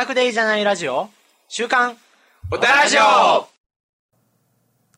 [0.00, 1.10] オタクでいいじゃないラジオ
[1.46, 1.94] 週刊
[2.50, 3.46] おたらじょ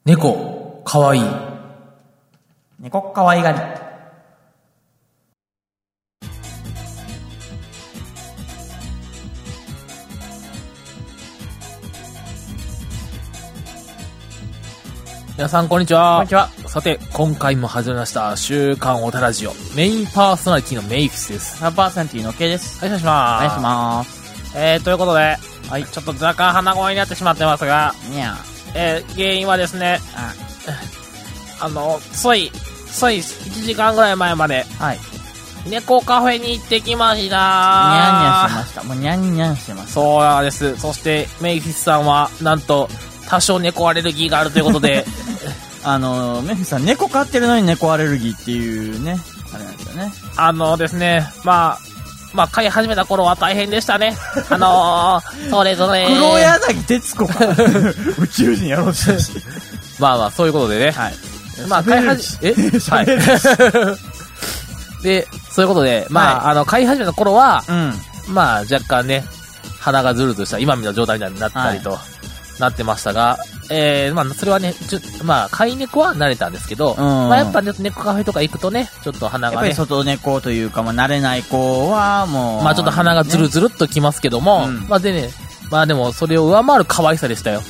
[0.04, 1.22] 猫、かわいい。
[2.78, 3.58] 猫かわいがり。
[15.36, 16.18] 皆さん、こんにちは。
[16.18, 16.48] こんにちは。
[16.68, 19.52] さて、今回も始めました、週刊おたらじオ。
[19.74, 21.60] メインパーソナリティのメイフィスです。
[21.60, 22.78] 100%の K です。
[22.78, 23.44] はい、お願いします。
[23.44, 24.21] お願いします。
[24.54, 25.36] えー、ということで、
[25.68, 28.36] はい、ちょっと若干鼻声になってしまってますが、にゃ
[28.74, 30.34] えー、原因はですね、あ
[31.64, 32.50] あの、つい、
[32.86, 34.98] つい1時間ぐらい前まで、はい。
[35.68, 37.36] 猫カフェに行ってきました。
[37.36, 38.82] にゃんにゃんしてました。
[38.82, 39.92] もうにゃんにゃんしてます。
[39.92, 40.76] そうなんです。
[40.76, 42.88] そして、メイフィスさんは、なんと、
[43.28, 45.06] 多少猫アレルギーがあるということで、
[45.84, 49.20] あの、メフィさん、猫飼ってるのに猫アレルギーっていうね、
[49.54, 50.12] あれなんですよね。
[50.36, 51.91] あのですね、まあ、
[52.32, 54.16] まあ、飼い始めた頃は大変でしたね。
[54.48, 56.06] あのー、それぞれ。
[56.06, 57.44] 黒柳徹子か。
[58.18, 59.32] 宇宙人やろうとし。
[59.98, 60.90] まあまあ、そういうことでね。
[60.90, 61.14] はい。
[61.68, 62.54] まあ、飼い始め、え？
[62.90, 63.06] はい。
[65.02, 67.94] で、そういうことで、まあ、あの、飼い始めた頃は、うん。
[68.28, 69.24] まあ、若干ね、
[69.80, 71.98] 鼻がずるとした今みたいな状態になったりと、
[72.58, 73.38] なってましたが、
[73.70, 82.64] えー、まあ、それはね、ちょまあ、飼い猫は慣れたんですけど、うんまあ、やっぱね、猫カフェとか行くとね、ちょっと鼻がねやっぱり、外猫というか、まあ、慣れない子は、もう。
[82.64, 85.30] まあ、ちょっと鼻がずるねずるっときますけども、うんまあ、でね、
[85.70, 87.62] まあでも、それを上回る可愛さでしたよ。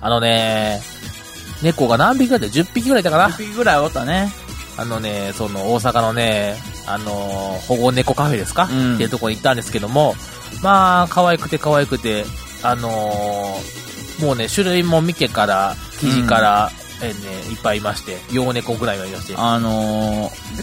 [0.00, 0.80] あのね、
[1.62, 3.28] 猫が何匹ぐらいだ ?10 匹ぐらいいたかな？
[3.28, 4.30] 一匹ぐらいおったね。
[4.76, 6.56] あのね、その大阪のね、
[6.86, 10.14] あのー保護猫カフェですか、うんっていうところに行ったんですけども、
[10.62, 12.24] まあ、可愛くて可愛くて、
[12.62, 13.85] あのー
[14.20, 16.70] もうね、種類も見てから、生地から、
[17.02, 19.34] えーね、いっぱいいまして、洋猫ぐらいはいまして。
[19.36, 20.56] あのー、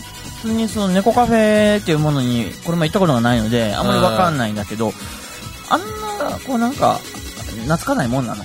[0.43, 4.91] 別にその猫カフェっていうものに、これも行ったことがないので、あんまりわかんないんだけど、
[5.69, 6.99] あんな、こうなんか、
[7.61, 8.43] 懐かないもんなの？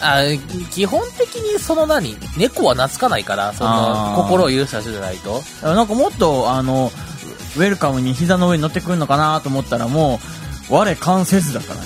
[0.00, 0.22] あ
[0.70, 2.16] 基本的にその何？
[2.36, 5.42] 猫は懐かないから、その心を許した人じゃないと。
[5.62, 6.92] なんかもっと、あの、
[7.56, 10.20] ウェルカムに膝の上に乗ってくるのかなと思ったらも
[10.70, 11.80] う、我関せずだから。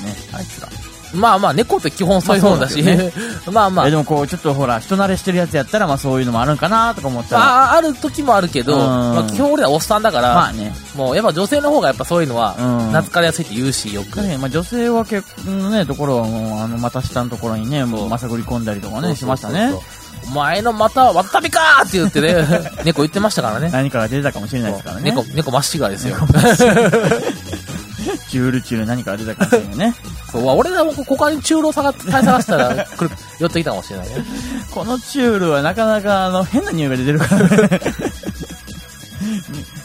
[1.14, 3.12] まあまあ、猫って基本そういうもんだし、まあそう
[3.46, 3.88] だ まあまあ。
[3.88, 9.14] えでもこう、ちょっとほら、人慣れしてるやつやったら、まあそういうのもあるんかなとか思ったら、ああ、ある時もあるけど、うん。
[9.14, 12.78] まあ基本俺らおっさんだから、まあね、もうやっぱ女性の方がやっぱそういうのは、うん。
[12.88, 14.10] 懐かれやすいって言うし、よく。
[14.10, 18.06] 確かに、まあ、女性は結のね、ところはもう、あの、股下のところにね、もそう。
[18.06, 19.72] う、まさぐり込んだりとかね、しましたね。
[20.28, 22.34] お前の股は渡びかーって言ってね、
[22.84, 23.70] 猫言ってましたからね。
[23.72, 25.02] 何かが出てたかもしれないですからね。
[25.10, 26.16] 猫、猫まっしぐらですよ。
[28.32, 29.94] チュールチュール何かが出たかもしれないね。
[30.32, 34.24] そう、俺らもここに中老探対探したら、くる、寄ってきたかもしれないね。
[34.70, 37.80] このチュールはなかなか、あの、変な匂いが出てるからね。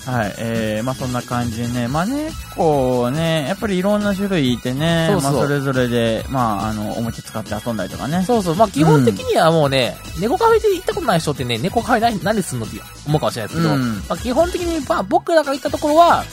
[0.08, 8.24] はい、えー、まあそんな感じでね、まあ猫ね、やっぱりいろんな種類いてね、そうそうまあそれぞれで、まああの、おもちゃ使って遊んだりとかね。
[8.24, 8.56] そうそう。
[8.56, 16.24] まあ基本的にはもうね、猫カフェで行ったことない人ってね、猫カフェ何何すんのって思うかもしれないですけど、うんまあ基本的に、まあ僕らが行ったところは、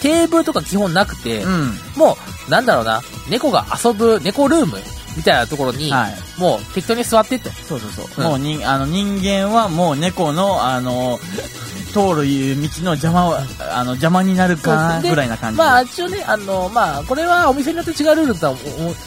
[0.00, 1.72] テーブルとか基本なくて、うん。
[1.96, 2.16] も
[2.48, 4.78] う、なんだろうな、猫が遊ぶ猫ルーム
[5.16, 6.40] みたいなところに、はい。
[6.40, 7.50] もう適当に座ってって。
[7.50, 8.06] そうそうそう。
[8.16, 11.18] うんもう人、あの、人間はもう猫の、あの、
[11.90, 12.24] 通る
[12.60, 15.62] 道の邪魔を、あの、邪魔になるかでぐらいな感じで。
[15.62, 18.56] まあ一応ね、あの、まあこれはお店によって違うルールとは、お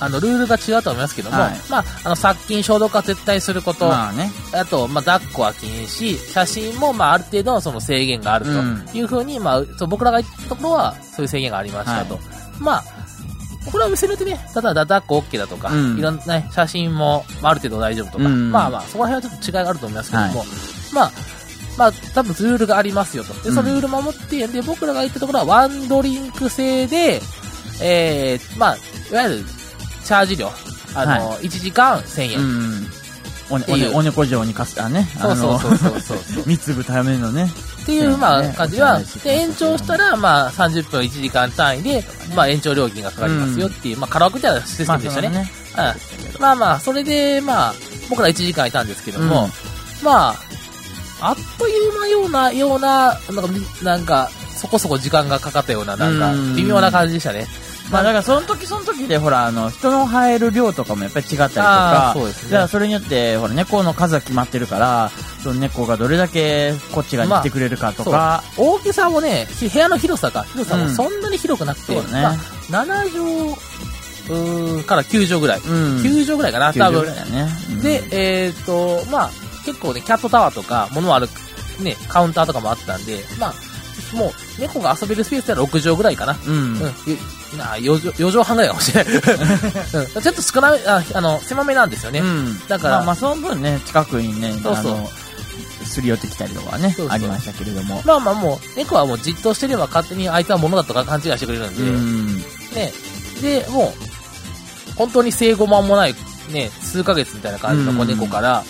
[0.04, 4.32] あの、ルールが違うと思いますけども、はいまあ、あの、殺菌消毒は絶対すること、まあね。
[4.54, 12.20] あと、まあ、抱っこは禁止、写真も、まあ、ある程度のその制限があるうんというふうに、まあ、そう僕らが言ったところは、そういう制限がありましたと。
[12.60, 12.84] まあ、
[13.72, 20.48] これはお店によってね、ただ抱っこ OK だとか、うんいろんな、ね、写真も、まあ、ある程度大丈夫とか、うんまあまあ、そこら辺はちょっと違いがあると思いますけども、はい
[20.94, 21.12] まあ、
[21.78, 23.34] まあ、多分ルールがありますよと。
[23.42, 27.22] で、そのルール守って、で、僕らが言ったところは、ワンドリンク制で、
[27.82, 28.78] えー、まあ、
[29.12, 29.46] いわゆる、
[30.04, 30.52] チャージ料、
[30.96, 32.40] あの、1時間1000円。
[32.40, 32.88] うん。
[33.50, 35.08] おね、おね、お猫状にかす、あね。
[35.20, 36.44] そうそうそうそうそうそう。
[36.46, 37.52] 三粒ためのね。
[37.84, 42.04] っていう、まあ、ね感じはね、で、延長したら、まあ、30分1時間単位で、
[42.36, 45.52] まあ、延長料金がかかりますよっていう、まあ、カラオケみたいなシステまあ、ムでしたね。
[46.40, 47.74] まあまあ、それで、まあ、
[48.10, 49.50] 僕ら1時間いたんですけども、
[50.04, 50.36] まあ、
[51.22, 57.48] あっという間ような、ような、なんかみ、なんか、そこそこ時間がかかったような、なんかうん、微妙な感じでしたね。
[57.92, 62.50] まあだからその時その時でほら、あの、人の入る量とかもやっぱり違ったりとあかー、そうですね。
[62.50, 65.12] じゃあそれによって、ほら、猫の数が決まってるから、
[65.44, 70.96] その猫がどれだけこっちが来てくれるかとか、大きさもね、ひ部屋の広さか、広さもうん。
[70.96, 72.38] そんなに広くなくて、そうだね。
[72.70, 73.58] まあ、7
[74.26, 75.60] 畳、から9畳ぐらい。
[75.60, 75.98] うん。
[75.98, 77.06] 9畳ぐらいかな、90多分。
[77.06, 77.50] ね。
[77.70, 77.82] うん。
[77.82, 79.30] で、えっ、と、まあ、
[79.66, 81.28] 結構ね、キャットタワーとか、物ある、
[81.80, 83.54] ね、カウンターとかもあったんで、まあ、
[84.14, 86.38] もう、猫が遊べるスペースでは6畳ぐらいかな。
[86.46, 86.54] うん。
[86.54, 86.94] うん。
[87.06, 87.18] ゆ
[87.58, 89.14] な4畳、4畳半ぐらいかもしれない。
[89.16, 90.22] うん。
[90.22, 92.20] ちょっと少なめ、ああの、狭めなんですよね。
[92.20, 92.68] うん。
[92.68, 95.24] だからまあ、まあ、その分ね、近くにね、そうそう
[95.86, 98.02] すり寄ってきたりとかねそうそうありましたけれども。
[98.06, 102.38] まあまあもう、猫はもうじっとしてれば勝手にあいつは物だとか勘違いしてくれるんで、うん。
[102.38, 102.94] ね。
[103.42, 106.16] で、もう、本当に生後間もない、
[106.50, 108.64] ね、数ヶ月みたいな感じの子猫から、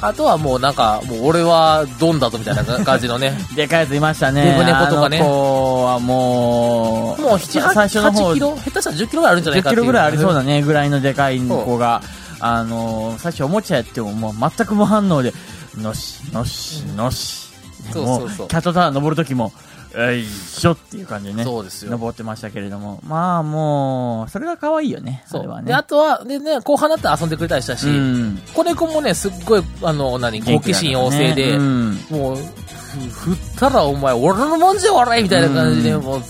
[0.00, 4.44] あとはもうなんか、もう俺はドンだぞみたいな感じのね、 でかいやついましたね。
[4.44, 9.82] デブ猫とかねあの子はもう、もう7、8, 最初の方8キロ、下手したら10キロぐらいあるんじゃない10かっていう。
[9.82, 12.02] キロぐらいありそうだね、ぐらいのでかい子が、
[12.40, 15.32] あのー、最初おもちゃやってももう全く無反応で、
[15.76, 17.48] のし、のし、のし。
[17.92, 19.52] そうそうそうもキャットタワー登るときも、
[20.00, 21.90] えいしょっていう感じでね、そうですよ。
[21.90, 23.00] 登ってましたけれども。
[23.04, 25.56] まあもう、それが可愛いよね、そう。
[25.56, 25.62] ね。
[25.64, 28.38] で、あとは、でね、後半だったら遊んでくれたりしたし、うん。
[28.54, 31.98] 子猫もね、すっごい、あの、何、好奇心旺盛で、うん。
[32.10, 36.22] もう、ふ振ったらお前、俺のもんじゃ俺みたいな感じで、うんもう、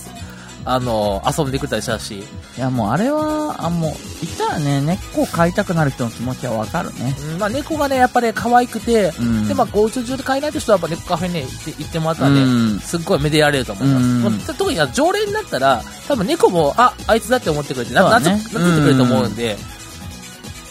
[0.65, 2.23] あの、遊んでくれたりしたし、
[2.59, 3.91] いやもうあれは、あ、もう、
[4.21, 7.15] 言ったらね、根っこを飼いたくなる人の気持ちはわかるね。
[7.31, 9.47] うんまあ猫がね、やっぱり可愛くて、うん。
[9.47, 12.45] で、まあ、ごうち中で飼えないと人はやっぱ猫カフェね、行って行ってもらったらね、う
[12.75, 12.79] ん。
[12.81, 14.01] すっごいめでられると思いま
[14.41, 14.51] す。
[14.51, 14.57] うん。
[14.57, 18.29] 特に常連になったら、多分猫も、あ、あいつだって思ってくれて、なね。
[18.29, 19.57] なってくれると思うんで、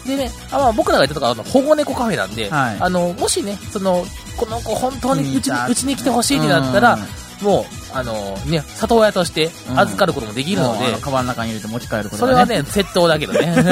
[0.05, 2.77] でね、あまあ、僕らが言ったとか、あの保護猫カフェなんで、はい。
[2.81, 4.05] あの、もしね、その、
[4.37, 6.99] この子本当にうちにうちに来てほしいってなったら、
[7.41, 13.55] もう、あの、ね、里親として預かることもできるので、もうあのカバンの中に入れて持ち帰ることがそれはね、窃盗だけどね。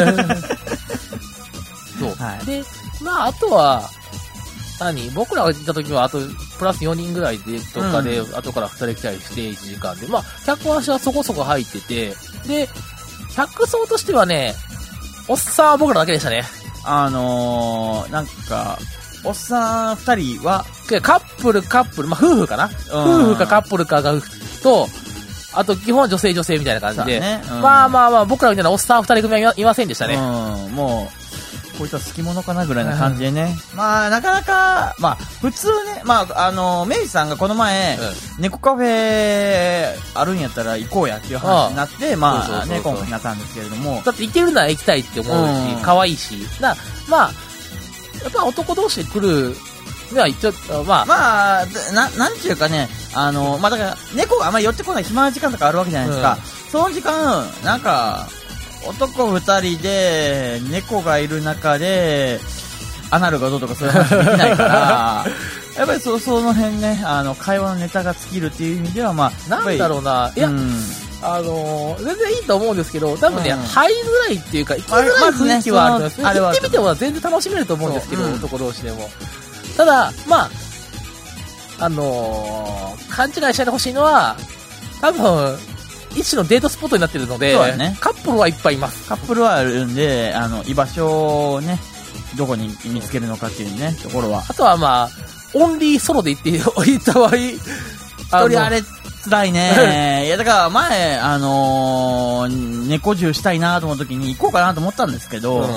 [1.98, 2.14] そう。
[2.14, 2.62] はいで、
[3.02, 3.90] まあ、あとは、
[4.78, 5.10] 何？
[5.10, 6.18] 僕らが行った時は、あと、
[6.58, 10.06] プラス4人ぐらいで、とかで、後から2人来たりして、1時間で。
[10.06, 12.14] まあ、客足はそこそこ入ってて、
[12.46, 12.68] で、
[13.34, 14.54] 客層としてはね、
[15.28, 16.44] おっさんは僕らだけでしたね。
[16.84, 18.78] あのー、なんか、
[19.26, 22.66] おっさん二人は、でカップル、カップル、まあ、夫婦かな？
[22.66, 23.30] うん。
[23.30, 24.14] 夫婦かカップルかが、
[24.62, 24.88] と、
[25.52, 27.42] あと、基本は女性女性みたいな感じで、ね。
[27.50, 27.60] うん。
[27.62, 30.14] まあまあまあ、僕らみたいなおっさん二人組はいませんでしたね。
[30.14, 30.18] う
[30.68, 31.10] ん、も
[31.74, 33.54] う、こいつは好き者かなぐらいな感じでね。
[33.74, 37.98] まあ、なかなか、まあ、普通ね、まあ、あの、メイジさんがこの前、
[38.38, 42.76] 猫カフェあるんやったら行こうやっていう話になって、まあ、そうそうそうそう。
[42.76, 46.46] ね、今回になったんですけれども、だって行けるなら行きたいって思うしうん、可愛いし。
[46.60, 46.74] な、
[47.08, 47.30] まあ、
[48.26, 49.54] やっぱ男同士で来る
[50.12, 56.38] には、ちょっと、まあ、まあ、な、なんていうかね、あの、まあ、だから、猫があんまり寄ってこない暇な時間とかあるわけじゃないですか。
[56.70, 58.28] その時間、なんか、
[58.88, 62.40] 男二人で、猫がいる中で、
[63.10, 65.26] アナルがどうとかそういう話できないから、
[65.76, 70.80] やっぱりそ、その辺ね、あの、会話のネタが尽きるっていう意味では、まあ、なんだろうな、いや、うん
[71.22, 76.16] あのー全然いいと思うんですけど、多分ね、うん入りづらいっていうか、行きづらい雰囲気はあると思います。
[76.16, 79.08] そのあれは行ってみても全然楽しめると思うんですけど、そううん男同士でも。
[79.76, 80.50] ただ、まあ、
[81.78, 84.36] あのー勘違いしないでほしいのは、
[85.00, 85.58] 多分、
[86.14, 89.08] 一種のデートスポットになってるので、ねカップルはいっぱいいます。
[89.08, 91.78] カップルはあるんで、あの、居場所をね、
[92.36, 94.44] どこに見つけるのかっていうね、ところは。
[94.48, 95.10] あとはまあ、
[95.54, 97.52] オンリーソロで行って、行った場合、一
[98.48, 98.82] 人あれ、
[99.28, 100.24] 辛いね。
[100.26, 105.68] いや、だから前、あのー、猫獣したいなと思う時に行こうかなと思ったんですけど、うん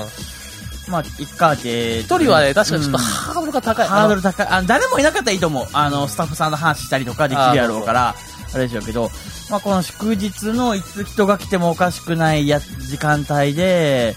[0.89, 1.99] まあ、いっかって。
[1.99, 3.87] 一人はね、確かにちょっとうんハードルが高い。
[3.87, 4.47] ハードル高い。
[4.47, 5.67] あの誰もいなかったらいいと思う。
[5.71, 8.15] あの、スタッフさんの話したりとかできるやろうから、
[8.53, 9.11] あれでしょうけど、
[9.49, 14.15] まあ、この祝日のいつ人が来てもおかしくないや時間帯で、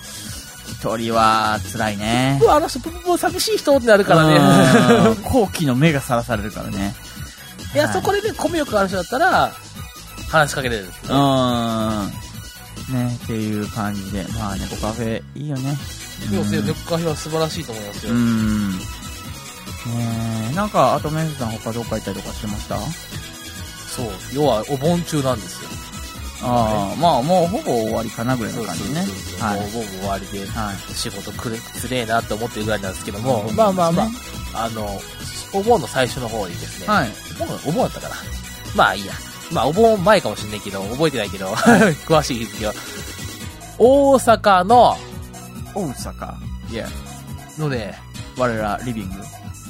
[0.72, 2.40] 一人は辛いね。
[2.42, 2.80] うわあの人、
[3.18, 5.16] 寂しい人ってなるからうんね。
[5.22, 6.94] 後期の目がさらされるからね。
[7.74, 9.52] いや、はいそこでね、コミュ力がある人だったら、
[10.30, 10.84] 話しかけれる。
[10.84, 12.12] うーん。
[12.92, 14.24] ね、っていう感じで。
[14.38, 15.76] まあ、猫カフェ、いいよね。
[16.30, 18.12] そうですよ、うん猫カフェは素晴らしいと思いますよ。
[18.12, 18.70] うん。
[18.72, 18.76] ね
[20.52, 22.76] え、なんか、あとメンズさん他どっか行ったりとかしてました？
[23.96, 24.06] そう。
[24.34, 25.68] 要は、お盆中なんですよ。
[26.44, 29.06] ああ、まあ、もうほぼ終わりかなぐらいそうそうの感じね。
[29.06, 29.48] そう。
[29.48, 30.94] はいもう、もう終わりで、はい。
[30.94, 34.12] 仕事くれ、つれえなって思ってるぐらいなんですけども、うんまあまあまあね、
[34.54, 35.00] あの、
[35.52, 37.10] お盆の最初の方にですね、はい。
[37.42, 38.14] お盆お盆だったかな。
[38.75, 39.12] まあいいや。
[39.52, 41.49] まあお盆前かもしんないけど、覚えてないけど、
[42.06, 42.72] 詳しい日付は。
[43.78, 44.96] 大阪の、
[45.75, 46.34] 大阪。
[46.70, 46.88] いや、
[47.58, 47.99] のね、
[48.37, 49.16] 我ら、リビング。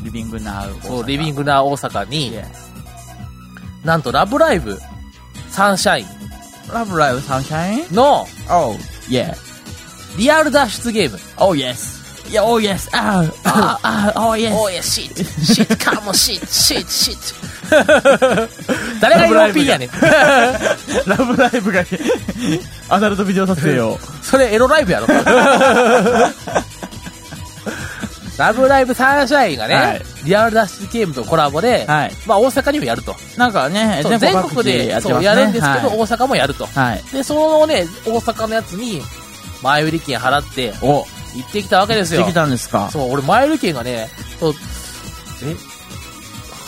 [0.05, 0.77] リビングナウ。
[0.85, 1.43] そう、リビング。
[1.43, 2.39] グな大阪に
[3.85, 4.79] なんとラブライブ、
[5.51, 6.07] サンシャイ
[6.73, 7.87] ラブライブサンシャイン？
[7.91, 8.77] ンの ?Oh,
[9.09, 9.35] yeah.
[10.17, 11.19] リアル脱出ゲーム。
[11.39, 12.01] Oh, yes.
[12.31, 12.89] Yeah, oh, yes.
[12.93, 14.55] Ah, ah, ah, oh, yes.
[14.55, 15.75] おいや、シット、シット、
[19.01, 19.91] 誰が LP やねん。
[21.07, 21.85] ラブライブが、
[22.89, 23.99] アダルトビデオ撮影を。
[24.23, 25.07] それエロライブやろ。
[28.39, 32.13] ラブライブサンシャインがね、はいリアル脱出ゲームとコラボで、はい。
[32.27, 33.17] まあ大阪にもやると。
[33.37, 35.01] なんかね、全国でやね。
[35.01, 36.65] そうやるんですけど、はい大阪もやると。
[36.67, 37.03] はい。
[37.13, 39.03] で、そのね、大阪のやつに、
[39.63, 42.21] 前売り券払って、お、行ってきたわけですよ。
[42.25, 42.89] できたんですか？
[42.93, 44.55] そう、俺前売り券がね、そう、
[45.45, 45.57] え、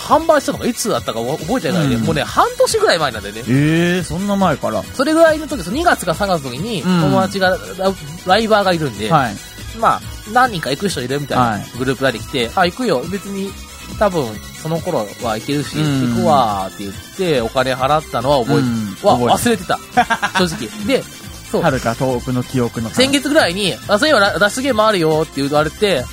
[0.04, 3.42] 販売したのがいつだったか覚えてないね、うんもうね、半年ぐらい前なんだよね。
[3.48, 4.82] ええそんな前から。
[4.82, 7.92] それぐらいの時、その2月か3月の時に、うん友達がラ、
[8.26, 9.34] ライバーがいるんで、はい。
[9.78, 10.00] まあ、
[10.32, 13.50] 何人か行く人いるみたいな、はいグループができて、あ、行くよ、別に、
[13.98, 14.26] 多分、
[14.62, 19.78] その頃は行けるし、うん行くわーって言って、お金払ったのは覚え、うん忘れてた。
[20.38, 20.86] 正直。
[20.86, 21.02] で、
[21.50, 22.90] そう、はるか遠くの記憶の。
[22.90, 26.04] 先月ぐらいに、あ、そういえばラ脱出ゲームあるよって言われて、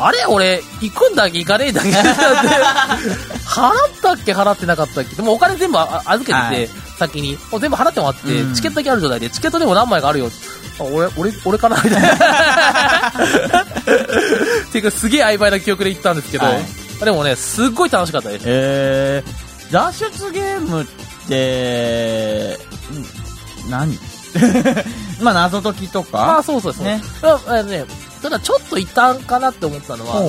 [0.00, 1.38] あれ俺、行くんだっけ？
[1.38, 1.90] 行かねえんだっけ？
[3.44, 4.32] 払ったっけ？
[4.32, 5.16] 払ってなかったっけ？
[5.16, 7.38] でもお金全部あ預けてて、はい先に。
[7.60, 10.30] 全部払ってもらって、うんチケットだけある状態で、チケットでも何枚かあるよ。
[10.80, 11.76] あ俺、俺、俺かな？
[11.82, 12.08] みたいな。
[14.68, 16.64] っていうか、すげえ曖昧な記憶で行ったんですけど、はい
[17.04, 18.42] でもね、すっごい楽しかったです。
[18.46, 20.86] えー、脱出ゲームっ
[21.28, 22.58] て、
[23.64, 23.96] ん何？
[25.22, 26.18] まあ、謎解きとか？
[26.18, 26.84] まあ、そうそうそう。
[26.84, 27.00] ね
[27.64, 27.84] ね、
[28.18, 30.22] ただちょっと異端かなって思ったのは、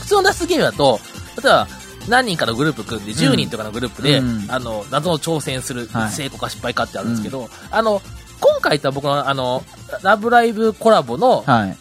[0.00, 1.00] 普通の脱出ゲームだと、
[1.42, 1.66] 例えば、
[2.08, 4.50] 何人かのグループ組んで、10人とかのグループで、うん。
[4.50, 6.10] あの、謎の挑戦する、はい。
[6.10, 8.02] 成功か失敗かってあるんですけど、あの、
[8.40, 9.62] 今回言った僕の、あの、
[10.02, 11.76] ラブライブコラボのはい。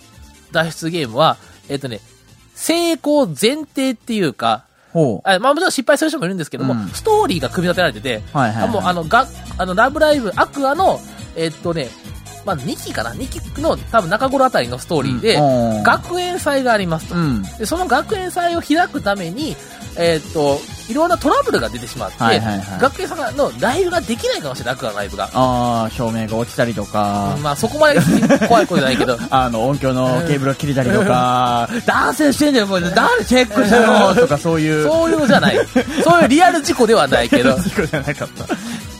[0.52, 1.38] 脱出ゲームは、
[1.70, 2.02] えっ、とね、
[2.54, 6.90] 成功前提っていうか、ほまあもちろん失敗する人もいるんですけども、うん。
[6.90, 8.70] ストーリーが組み立てられてて、はいはいはい。
[8.70, 9.26] あもうあの、が、
[9.58, 11.00] あの、ラブライブ、アクアの、
[11.36, 11.90] えっとね、
[12.46, 17.16] まあ2期かな ?2 期の多分中頃あたりのストーリーで、うん学園祭がありますと。
[17.16, 17.44] うん。
[17.44, 19.56] で、その学園祭を開くために、
[19.98, 25.30] えーっと、いろんなトラブルが出てしまって、はいはいはい学園祭のライブができないかもしれない、楽なライブが。
[25.34, 28.00] ああ、照明が落ちたりとか、まあ、そこまで
[28.48, 34.88] 怖いことじゃないけど、 あの、音響のケーブルが切れたりとか、 男性してんだよ、これ、誰チェックしたのとか、そういう。
[34.88, 35.60] そういうのじゃない。
[36.04, 37.54] そういうリアル事故ではないけど。
[37.60, 38.46] 事故じゃなかった。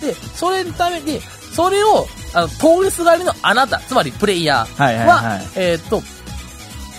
[0.06, 1.22] で、それのために、
[1.54, 5.48] それを、あの、通りすがりのあなた、つまりプレイヤーは、はいはいはい。
[5.56, 6.02] えーっと、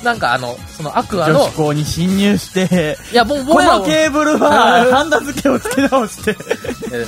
[0.02, 6.30] なんかあの、そのアクアの女子、校に侵入して、いや、もう、このケーブルは、 ハンダ付けを付け直して、
[6.92, 7.06] えー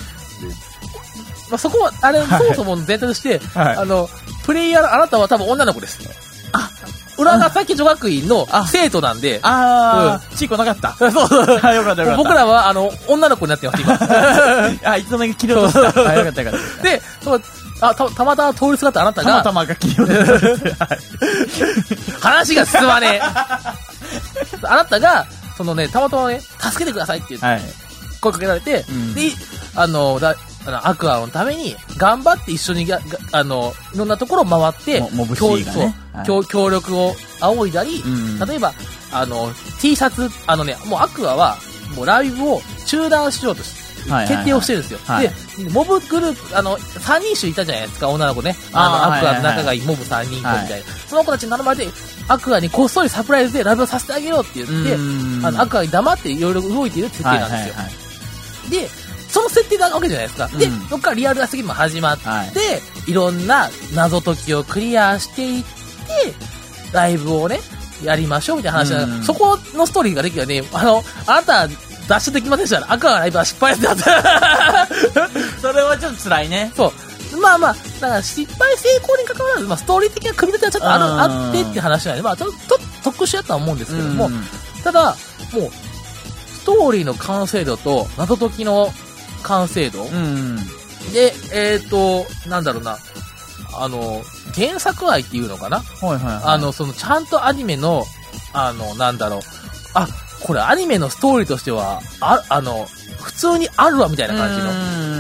[1.50, 3.76] まあ、そこは、あれ、そもそもの前提として、はい。
[3.76, 4.08] あの、
[4.44, 5.98] プレイヤーのあなたは多分女の子です。
[7.16, 10.94] あ、浦ヶ崎女学院のあ生徒なんで、あー、チーコなかった。
[11.11, 11.61] そうそう。
[11.62, 12.16] あ、よかったよかった。
[12.16, 13.99] 僕らは、あの、女の子になってます、今。
[14.92, 16.09] あ、いつの間にか切り落とした。
[16.09, 16.83] あ、よかったよかった。
[16.83, 17.40] で、その
[17.80, 20.85] あたたまたま通りすがったあなたが、たまたまが切り落とした。
[20.87, 20.99] はい
[22.21, 23.21] 話が進まねえ。
[24.62, 27.62] あなたが、そのね、たまたまね、助けてくださいって言ってはい。
[28.21, 29.33] 声かけられて、うんで、
[29.76, 30.35] あの、だ
[30.66, 32.87] あのアクアのために、頑張って一緒に
[33.33, 35.80] あの、いろんなところを回って、もモブ協 C がね。
[36.12, 38.73] はい協協力を仰いだり、うん例えば、
[39.12, 41.56] あの、T シャツ、あのね、もうアクアは、
[41.97, 45.00] もうライブを中断しようとしはいはいはい決定をしてるんですよ。
[45.04, 48.56] はいで、モブグループ、あの、3人種いたじゃないですか、女の子ね。
[48.73, 50.87] あの、アクアのはいはいはい仲がいいモブ3人子みたいな。
[51.09, 51.92] その子たちに頼まれて、
[52.28, 57.56] アクアにこっそりサプライズでライブをさせてあげようって言って、うんあの、アクアに黙っていろいろ動いている設定なんですよ。
[57.56, 58.04] はいはいはい
[58.71, 58.88] で、
[59.34, 60.46] その設定なわけじゃないですか。
[60.46, 65.68] で、うんそこからリアルなゲームが始まって、はいい、ろんな謎解きをクリアしていって、
[66.92, 67.58] ライブをね、
[68.04, 71.68] やりましょうみたいな話が、うんそこのストーリーができたらね、あの、あなた、
[72.06, 74.86] 脱出できませんでしたら、赤がライブは失敗だった。
[75.60, 76.72] それはちょっと辛いね。
[76.76, 76.92] そ
[77.34, 77.40] う。
[77.40, 84.46] まあまあ、だから失敗成功に関わらず、まあ、ストーリー的な組み立てはちょっとある、うんあってって話なんで、まあ、ちょっと、ちょっと特殊やとは思うんですけども、うん
[84.84, 85.16] ただ、
[85.52, 85.70] もう、
[86.64, 88.92] ストーリーの完成度と謎解きの
[89.44, 90.56] 完成度、うん。
[91.12, 92.98] で、えっ、と、なんだろうな、
[93.78, 94.22] あの、
[94.54, 96.42] 原作愛っていうのかな、はいはいはい。
[96.44, 98.04] あの、その、ちゃんとアニメの、
[98.52, 99.40] あの、なんだろう、
[99.94, 100.08] あ、
[100.42, 102.86] これアニメのストーリーとしては、あ、あの、
[103.22, 105.14] 普通にあるわみたいな感じの、うん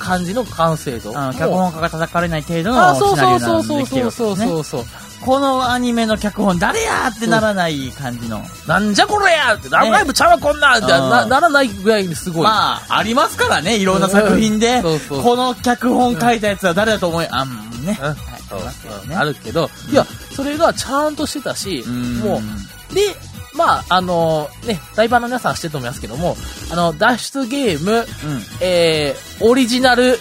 [0.00, 1.16] 感じの完成度。
[1.16, 4.46] あの、脚本家が叩かれない程度あ、のそうシナリオそうそうなんででそうそうそうきてるわけですね。
[4.46, 4.84] そうそう。
[5.24, 8.42] このアニメの脚本誰やってならない感じの。
[8.66, 10.88] なんじゃこれやって、ラブライブちゃうわこんなんって、うん。
[11.10, 12.44] なならないぐらいにすごい。
[12.44, 14.76] まあ、ありますからね、いろんな作品で。
[14.76, 14.82] うん。
[14.82, 17.86] そうそう、この脚本書いたやつは誰だと思い、あ、うん。
[17.86, 17.98] ね。
[18.00, 18.06] うん。
[18.06, 18.14] は
[19.04, 19.08] い。
[19.08, 19.14] ね。
[19.14, 22.14] あるけど、いや、それがちゃんとしてたし、うん。
[22.20, 22.40] も
[22.90, 23.14] う、で、
[23.54, 26.36] まあ、あのね、ライバーの皆さんは知ってると思いますけども、
[26.72, 28.06] あの、脱出ゲーム、うん。
[28.60, 30.18] えー、オリジナル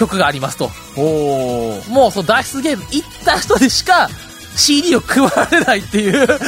[0.00, 0.70] 曲がありますと。
[0.96, 1.90] おー。
[1.90, 4.08] もう、その脱出ゲーム行った人でしか
[4.56, 6.26] CD を配られないっていう。
[6.26, 6.38] さ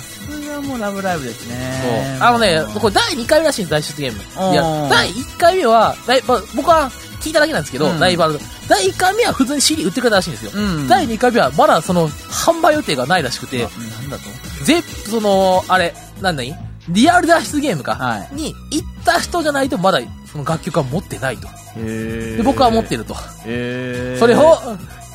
[0.00, 2.18] すがもうラブライブですね。
[2.20, 4.52] あのねこれ第2回目らしいんです、脱出ゲーム。
[4.52, 6.90] いや第1回目は、だいまあ僕は
[7.20, 8.38] 聞いただけなんですけど、うんライバル。
[8.68, 10.50] 第1回目は普通に CD 売ってくれたらしいんですよ。
[10.54, 14.64] うん第2回目はまだその、販売予定がないらしくて、なんだと？
[14.64, 16.52] ぜ、その、あれ、なんだい？
[16.88, 20.00] リアル脱出ゲームか、はいに行った人じゃないとまだ
[20.32, 21.48] その楽曲は持ってないと。
[21.76, 23.14] へで、僕は持ってると。
[23.14, 24.58] それを、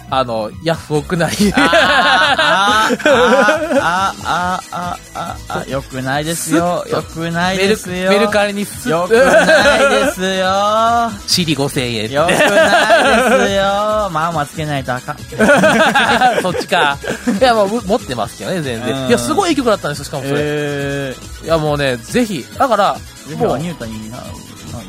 [0.10, 6.86] あの、ヤフオクなり、あーあーあーあーあーあーよくないですよ。
[6.88, 8.10] よくないですよ。
[8.12, 11.10] メルカリによくないですよ。
[11.28, 12.12] CD 5000円。
[12.12, 13.64] よくないですよ。
[14.12, 15.18] まあまあつけないとあかん。
[16.44, 16.98] そっちか。
[17.40, 19.08] いや、もう持ってますけどね、全うん然。
[19.08, 20.36] いや、すごいいい曲だったんですよ、しかもそれ。
[20.40, 22.46] えいや、もうね、ぜひ。
[22.58, 22.96] だから、
[23.38, 24.12] もうアニュータに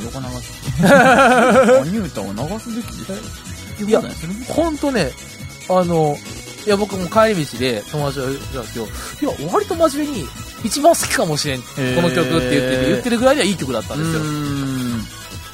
[0.05, 0.51] 横流し。
[0.87, 3.85] アニュータを流すべきです。
[3.85, 4.01] いや
[4.49, 5.11] ほんとね、
[5.69, 6.17] あの、
[6.67, 10.29] いや、僕も帰り道で友達が言ったんですけど、いや、割と真面目に、
[10.65, 14.21] 一番好きかもしれん、こーの曲って言ってて、言ってるぐらいではいい曲だったんですよ。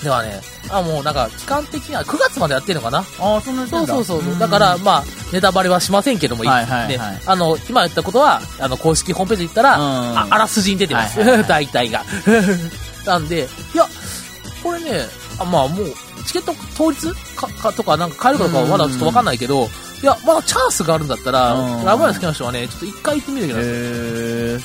[0.05, 0.41] ではね、
[0.71, 3.05] あ、もうなんか、期間的には9月までやってるのかな？
[3.19, 4.23] ああ、そんなそうそうそう。
[4.23, 11.19] んだから、まあ、ネタバレはしませんけども、はいはいはいね、あの、今言ったことは、あの、公式ホームページ行ったら、うんああらすじに出てます。
[11.47, 12.05] 大体が。
[13.05, 13.87] なんで、いや、
[14.63, 15.07] これね、
[15.39, 15.95] あまあもう、
[16.27, 17.09] チケット当日？
[17.37, 19.69] かかとかなんか買えるかどうかはまだちょっとわかんないけど、
[20.03, 23.47] いや、まだチャンスがあるんだったら、うんラブライ好きな人はね、ちょっと一回行ってみる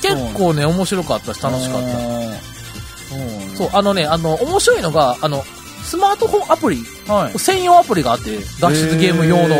[0.00, 1.88] けど、結構ね、面白かったし、楽しかった。
[1.88, 5.44] たそう、あのね、あの、面白いのが、あの、
[5.84, 7.38] スマートフォンアプリ、はい。
[7.38, 9.56] 専用アプリがあって、脱出ゲーム用の。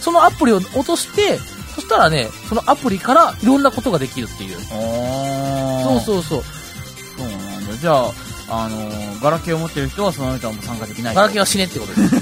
[0.00, 1.38] そのアプリを落として、
[1.74, 4.58] そしたらね、そのアプリからいろんなことができるっていう。
[4.58, 6.42] あそうそうそう。
[7.16, 7.76] そうなんだ。
[7.76, 8.10] じゃあ、
[8.54, 11.14] あのー、ガラケーを持ってる人はその人はもう参加できない。
[11.14, 12.16] ガラケーは死ねってことです。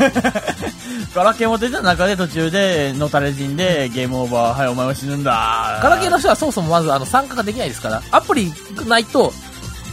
[1.13, 5.81] ガラケーを持ってた中で途中で、のたれ死んで、ゲームオーバー、はい、お前は死ぬんだ。
[5.83, 8.53] ガラケーの人はそもそもまずあの参加ができないですから、アプリ
[8.87, 9.33] ないと、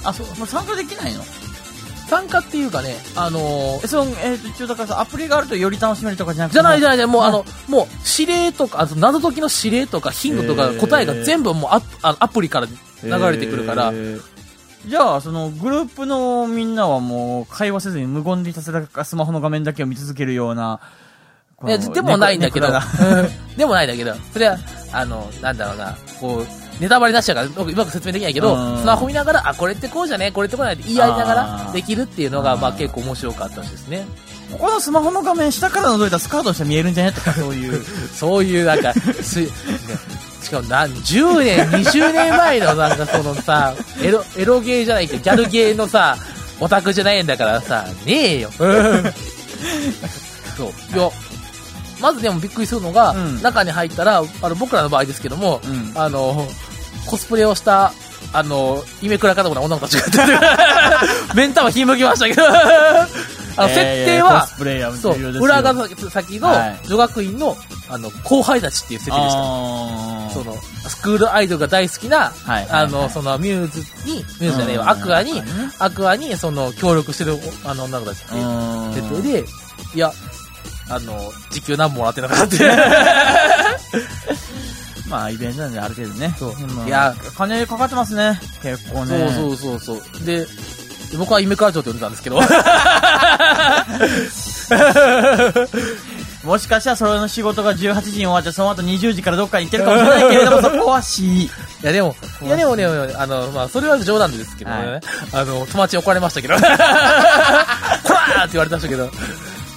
[0.03, 1.23] あ、そう、もう参加できないの？
[2.07, 6.53] 参加っていうかね、あのーえ、その、えっ、と、一応だからさ、アプリがあるとより楽しめるとかじゃなくて。
[6.53, 7.87] じゃないじゃないじゃない、もううんあの、もう
[8.19, 12.67] 指令とか、あと謎解きの指令とかヒントとか答えが全部もうアプあのアプリから
[13.03, 13.91] 流れてくるから
[14.85, 20.79] じゃあ、その、グループのみんなはもう、会話せずに無言でひたすらスマホの画面だけを見続けるような、
[21.65, 22.67] いや、でもないんだけど、
[23.57, 24.57] でもないんだけど、それは、
[24.93, 26.47] あの、なんだろうな、こう、
[26.81, 30.31] ネタバレ出しちゃうから、僕うまく説明できないけどうん、スマホ見ながら、あ、これってこうじゃね？
[30.31, 30.75] これってこうじゃない？
[30.75, 31.73] って言い合いながあらー。
[31.73, 34.05] できるっていうのが、まああー結構面白かったですね。
[34.51, 37.11] ここのスマホの画面下から覗いたらスカートして見えるんじゃね？
[37.11, 37.83] とか、そういう。
[38.13, 39.47] そういう、なんか、す、ね
[40.47, 46.17] しかも何、10年、20年前のなんかそのさ、 エロ、エロゲーじゃないけど、ギャルゲーのさ、
[46.61, 48.49] オタクじゃないんだからさ、ねえよ。
[48.57, 48.65] そ
[50.65, 50.97] う。
[50.97, 51.09] いや、
[51.99, 56.47] まずでもびっくりするのが、うん中に入ったら、あの、僕らの場合ですけども、うんあの、
[57.05, 57.91] コスプレをした、
[58.31, 60.39] あの、夢倉かともな女の子たちが出てる。
[61.35, 62.43] 目ん玉ひんむきましたけど、
[63.57, 64.47] あの、設定は、
[65.01, 65.73] そう、裏が
[66.09, 67.57] 先のはい女学院の、
[67.89, 69.39] あの、後輩たちっていう設定でした。
[70.33, 70.55] その、
[70.87, 75.41] スクールアイドルが大好きな、はいあの、その、ミューズに、ミューズじゃねえわ、うんアクアに
[75.79, 79.45] アクアに、その、協力してる、あの、女の子たちっていううん設定で、
[79.95, 80.11] いや、
[80.89, 82.57] あの、時給何本もらってなかったって。
[85.09, 86.35] まあ、イベントなんである程度ね。
[86.37, 86.53] そう
[86.85, 88.39] いや金かかってますね。
[88.61, 89.31] 結構ね。
[89.33, 90.25] そうそうそうそう。
[90.25, 90.45] で、
[91.15, 92.41] 僕は夢川町って呼んでたんですけど、
[96.43, 101.43] もしかしたらそれの仕事が18時に終わって、その後20時からどっかに行ってるかもしれないけれども、そこは C。
[101.47, 101.49] い
[101.83, 105.01] やでも、いやでもね、あの、まあ、それは冗談ですけどね、はい。
[105.33, 109.11] あの、友達に怒られましたけど、こらーって言われましたけど、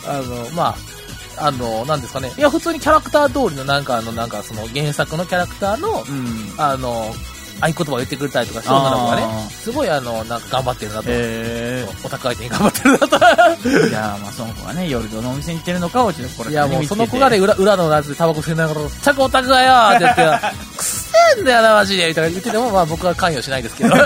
[0.06, 0.74] あの、ま
[1.38, 6.54] あ、あの、なんですかね、いや、普通にキャラクター通りのなんか、あの、なんか、その原作のキャラクターの、うん。
[6.58, 7.14] あの、
[7.60, 11.04] 合言葉を言ってくれたりとかして、女の子がねすごいあの、なんか頑張ってるなと。
[11.08, 13.06] へオタク相手に頑張ってるなと。
[13.18, 13.88] ー。
[13.90, 23.90] いや、まあその子がね、夜どのお店に行ってるのかをちょっとこれいや、もうその子がね、ね、裏、裏のやつでタバコ吸いながら、ちゃくオタクがよって言って、 くせえんだよな、マジでみたいな言ってても、まあ僕は関与しないですけど。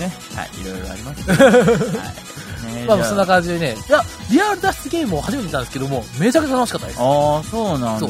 [0.00, 0.12] ね。
[0.34, 2.29] はい、いろいろあります、 はい。
[2.96, 6.98] ねまあそんな感じでね、いや、リアル脱出ゲームを初めて見たんですけども、めちゃくちゃ楽しかったです。
[7.00, 8.08] ああ、そうなんだ。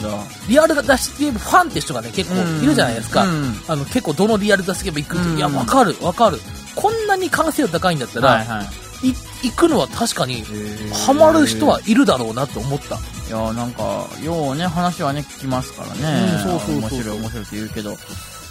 [0.49, 3.25] リアル脱出ゲームファンって人がね、結構いるじゃないですか。
[3.25, 6.39] うんあの、結構どのリアル脱出ゲーム行くって、うんいや、わかる、わかる。
[6.75, 8.63] こんなに完成度高いんだったら、はいは
[9.03, 9.09] い。
[9.09, 12.97] い行くのは確かに、ーハマる人はいるだろうなと思った。
[12.97, 12.99] い
[13.31, 16.33] やーなんか、ようね、話はね、聞きますからね。
[16.45, 17.97] うんそうそうそう面白い、面白いって言うけど、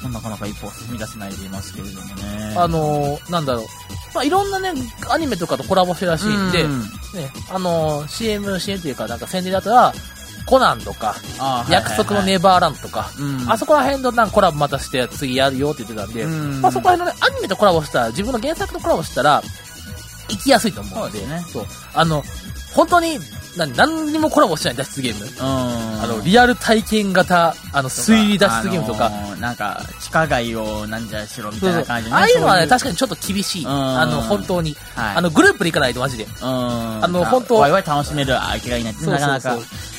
[0.08, 2.56] なかなか一歩踏み出せないでいますけれどもね。
[2.56, 3.66] あのー、なんだろう。
[4.14, 4.72] まあ、いろんなね、
[5.10, 6.88] アニメとかとコラボしてるらしいんで、うんね、
[7.50, 9.94] あのー、CM、CM っていうか、なんか宣伝だったら、
[10.46, 11.16] コナンとか、
[11.70, 19.44] 約束のネバーランドとか、うんあそこら辺となんかコラボまたして次やるよって言ってたんで、うんまあそこら辺のね、アニメとコラボしたら、自分の原作とコラボしたら、
[20.30, 21.66] 行きやすいと思うんで、ねそう。
[21.94, 22.24] あの、
[22.74, 23.20] 本当に、
[23.60, 25.26] な何にもコラボしてない脱出ゲーム。
[25.26, 26.04] うん。
[26.04, 33.65] あの、リアル体験型、あの、推理脱出ゲームとか、あのーなんか、地下街をなんじゃしろみたいな感じで、ああいうのはね、か確かにちょっと厳しい。
[33.65, 34.76] んあの、本当に。
[34.95, 36.24] はいあの、グループで行かないとマジで。
[36.24, 36.32] うん。
[36.41, 39.56] ああの本当ワイワイ楽しめる相手がいないって、なかなか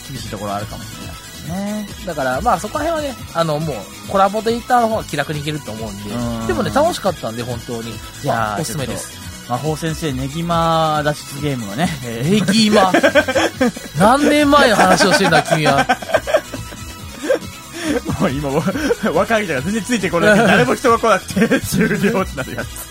[0.09, 2.07] 厳しいところあるかもしれないですね。
[2.07, 3.77] だから、まあそこら辺はね、あの、もう、
[4.09, 6.47] コラボで行った方が気楽に行けると思うんでうん。
[6.47, 7.91] でもね、楽しかったんで、本当に。
[7.91, 7.95] い
[8.25, 9.20] やおすすめです。
[9.49, 12.93] 魔法先生、ネギマ脱出ゲームをね、えーネギマ。
[13.99, 15.87] 何年前の話をしてんだ、君は。
[18.21, 18.49] もう今
[19.13, 20.39] 若い人が全然ついてこない。
[20.39, 22.91] 誰も人が来なくて、 終了ってなるやつ。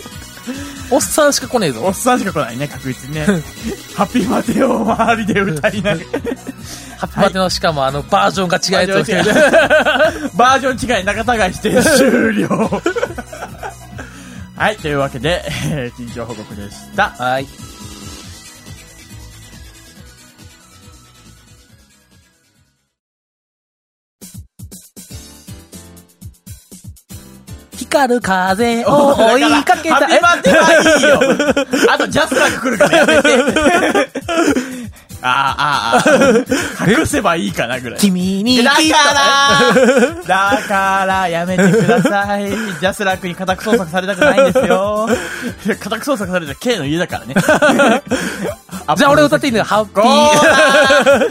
[0.92, 1.82] おっさんしか来ねえぞ。
[1.84, 3.26] おっさんしか来ないね、確実にね。
[3.96, 6.06] ハッピーマテを周りで歌いながら。
[6.98, 9.12] ハッピーマテのしかもあの、バージョンが違うやつ。
[10.36, 12.82] バージョン違い、仲違いして終了。
[14.60, 15.42] はい、というわけで、
[15.72, 17.12] えー近況報告でした。
[17.12, 17.46] はい。
[27.78, 29.96] 光る風を追いかけた。
[29.96, 31.22] ハッピーマテはいいよ。
[31.94, 34.79] あと、ジャスラック来るからやめて。
[35.22, 38.00] あーあー、あー 隠せばいいかなぐらい。
[38.00, 38.78] 君にだか
[40.28, 42.50] ら、だから、やめてください。
[42.50, 45.08] ジャスラックに家宅捜索されたくないんですよ。
[45.68, 47.36] 家宅捜索された K の家だからね。
[48.98, 50.06] じゃあ俺歌っていいんだよ、ハッピゴー。
[50.06, 50.10] ー
[50.48, 51.30] ラー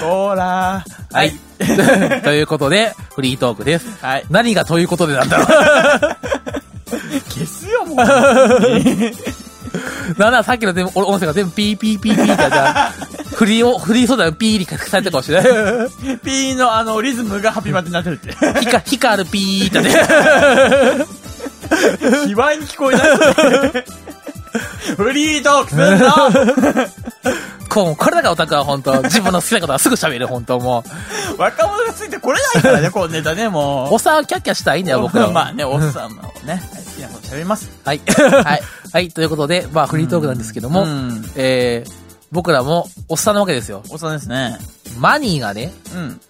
[0.00, 1.32] ゴーラーはい。
[2.22, 3.86] ということで、フリートークです。
[4.00, 4.24] はい。
[4.30, 5.46] 何がということでなんだろう。
[7.28, 7.96] 消すよ、もう。
[7.96, 8.04] な
[10.28, 12.92] んならさっきの全部、音声が全部ピーピーピーピーってやっ
[13.34, 15.50] たら、フリーを、フリー素材をピーにされたかもしれない。
[16.24, 18.60] ピーのあの、リズムがハッピーマテになってるって。
[18.60, 21.04] ヒカ、ヒカルピーってね。
[22.26, 23.84] 卑猥に聞こえない。
[24.96, 26.88] フリートークすんの
[27.68, 30.84] こう、これだからオタクは本当自分の好きなことはすぐ喋る、本当も
[31.36, 33.94] 若者がついてこれないからね、このネタね、もう。
[33.94, 35.32] おっさんはキャッキャしたいんだよ、僕らは。
[35.32, 37.68] まあね、おっさんもね、好きなこと喋ります。
[37.84, 38.00] はい。
[38.06, 38.62] はい。
[38.92, 42.03] はい、ということで、まあ、フリートークなんですけども、うんえー、
[42.34, 43.82] 僕らもおっさんなわけですよ。
[43.90, 44.58] おっさんですね。
[44.98, 46.20] マニーがね、うん。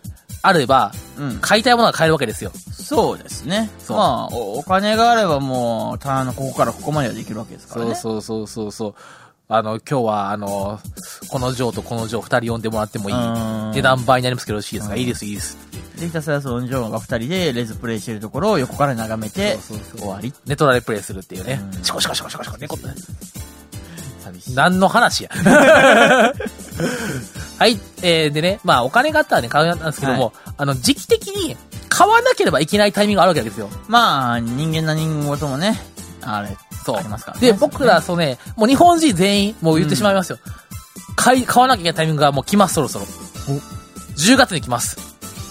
[0.43, 1.38] あれば、うん。
[1.40, 2.53] 買いたいものが買えるわけですよ。
[2.71, 3.71] そうですね。
[3.79, 7.95] そうまあお、お金があればもう、たあの、ここからここまではできるわけですからね。
[7.95, 8.95] そうそうそうそう。
[9.49, 10.79] あの、今日は、あの、
[11.31, 13.71] このジョーとこのジョー二人呼んでもらってもいいうん。
[13.73, 15.57] 値段倍になりますけどよろしいですかうんいいです、いいです。
[15.99, 20.35] で、ひたすらそのジョーが二人でレズプレイしてるところを横から眺めて、そうそうそう終わり。
[20.45, 21.79] ネトラレプレイするっていうねう。
[21.81, 22.87] んシコシコシコシコシコ猫って。
[24.25, 24.55] 寂しい。
[24.55, 25.31] 何の話や。
[27.59, 27.79] はい。
[28.03, 31.57] えー、でね、まあ、お金があったらね、買うなんですけども、あの、時期的に
[31.89, 33.69] 買わなければいけないタイミングがあるわけですよ。
[33.89, 35.81] まあ、人間な人事もね、
[36.23, 36.97] あれ、そう。
[36.97, 40.39] ありますからねで、僕ら、そうね、もう日本人全員、もう言ってしまいますよ。
[41.17, 43.07] 買い、買わなきゃいけないタイミングがもう来ます、そろそろ。
[44.17, 44.97] 10月に来ます。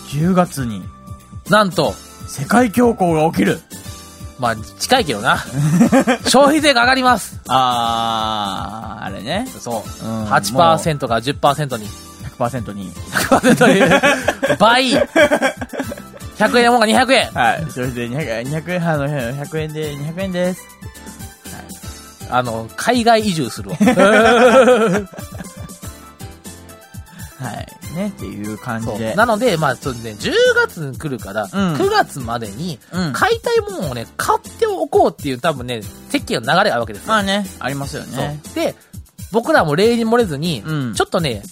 [0.10, 0.84] 10月に
[1.50, 1.94] なんと、
[2.28, 3.62] 世界恐慌が起きる。
[4.44, 5.38] まあ、近いけどな。
[6.28, 7.40] 消費税が上がります。
[7.48, 9.48] あー、あれね。
[9.58, 10.06] そう。
[10.06, 11.88] うん8%から10%に。
[12.38, 12.92] 100%に。
[12.92, 14.58] 100%に。
[14.58, 14.92] 倍
[16.38, 17.66] !100 円のもんが200円はい。
[17.72, 20.62] それで200 200円、あの、100円で、200円です。
[22.30, 23.78] あの、海外移住するわ。
[27.44, 27.96] はい。
[27.96, 29.16] ね、っていう感じで。
[29.16, 33.14] なので、まあ、そうね、10月に来るから、ん9月までに、うん。
[33.14, 37.10] 買いたいものをね、買っておこうっていう多分ね、世間の流れがあるわけですよ。
[37.10, 38.40] まあね、ありますよね。
[38.56, 38.76] で、
[39.32, 41.44] 僕らも例に漏れずに、うんちょっとね、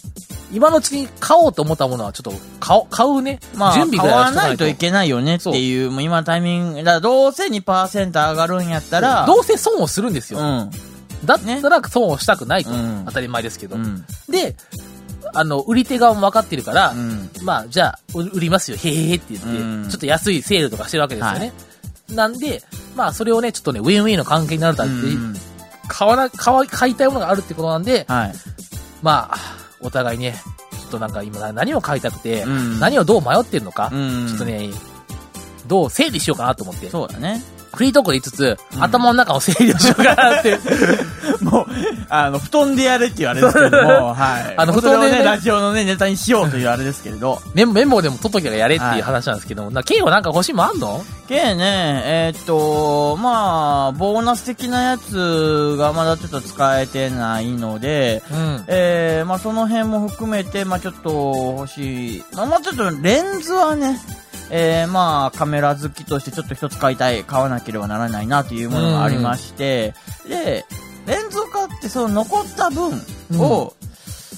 [0.54, 4.66] 今のうちに買おうと思ったものは、ちょっと買お買うね、まあ、準備ぐらい買わないと。
[4.66, 10.40] ないけないよねっていう、もう今のタイミング、だどうせ2%上がるんやったら、どうせ損をするんですよ。
[10.40, 10.72] うん。
[11.26, 12.72] だったら損をしたくないと。
[12.72, 13.76] うん当たり前ですけど。
[13.76, 14.06] うん。
[14.30, 14.56] で、
[15.34, 17.30] あの、売り手側も分かってるから、うん。
[17.44, 21.54] まあ、じゃあ、売売りますよ、へへへって言って、うんちょっと安いセールとかしてるわけですよね。
[22.10, 22.63] なんで、
[22.96, 25.36] まあ、それをね、ちょっとね、ウィンウィンの関係になるとって、うん
[25.88, 28.34] 買わな、買わ、買いたいものがあるってことなんで、はい。
[29.02, 29.38] まあ、
[29.82, 30.36] お互いね、
[30.80, 34.70] ちょっとなんか今何を買いたくて、うん何をどう迷ってるのか、うんちょっとね、
[35.67, 37.41] どう整理しようかなと思って、そうだね。
[37.76, 40.58] フリートークで言いつつ、うん頭の中を整理をしようかなって、
[41.52, 41.66] もう、
[42.10, 44.54] あの、布団でやれっていうあれですけれども、はい。
[44.58, 47.42] あの布団でねね、ラジオのね、ネタにしようというあれですけれど。
[47.54, 51.04] メモメモでも取っときゃやれっていう話なんですけども、な、ケイはなんか欲しいもんあんの？
[51.28, 58.64] けね、えーっと、まあ、ボーナス的なやつがまだちょっと使えてないので、うん。
[58.68, 62.24] えー、まあその辺も含めて、まあちょっと欲しい。
[62.34, 64.00] まあまあちょっとレンズはね、
[64.50, 69.94] えー、まあカメラ好きとしてちょっと一つ買いたい、買わなければならないなというものがありまして、
[70.28, 70.66] で、
[71.08, 71.40] レンズ
[71.82, 72.94] っってその残った分
[73.39, 73.74] を、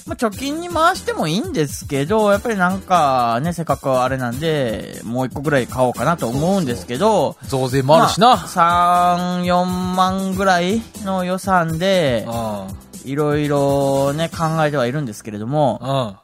[0.08, 8.28] まあ、貯金に回してもいいんですけど、やっぱりなんかね、せっかくあれなんで、もう一個ぐらい買おうかなと思うんですけど、増税もあるしな。
[8.28, 12.32] まあ3、4万ぐらいの予算で、う
[12.80, 12.84] ん。
[13.06, 16.18] いろいろね、考えてはいるんですけれども、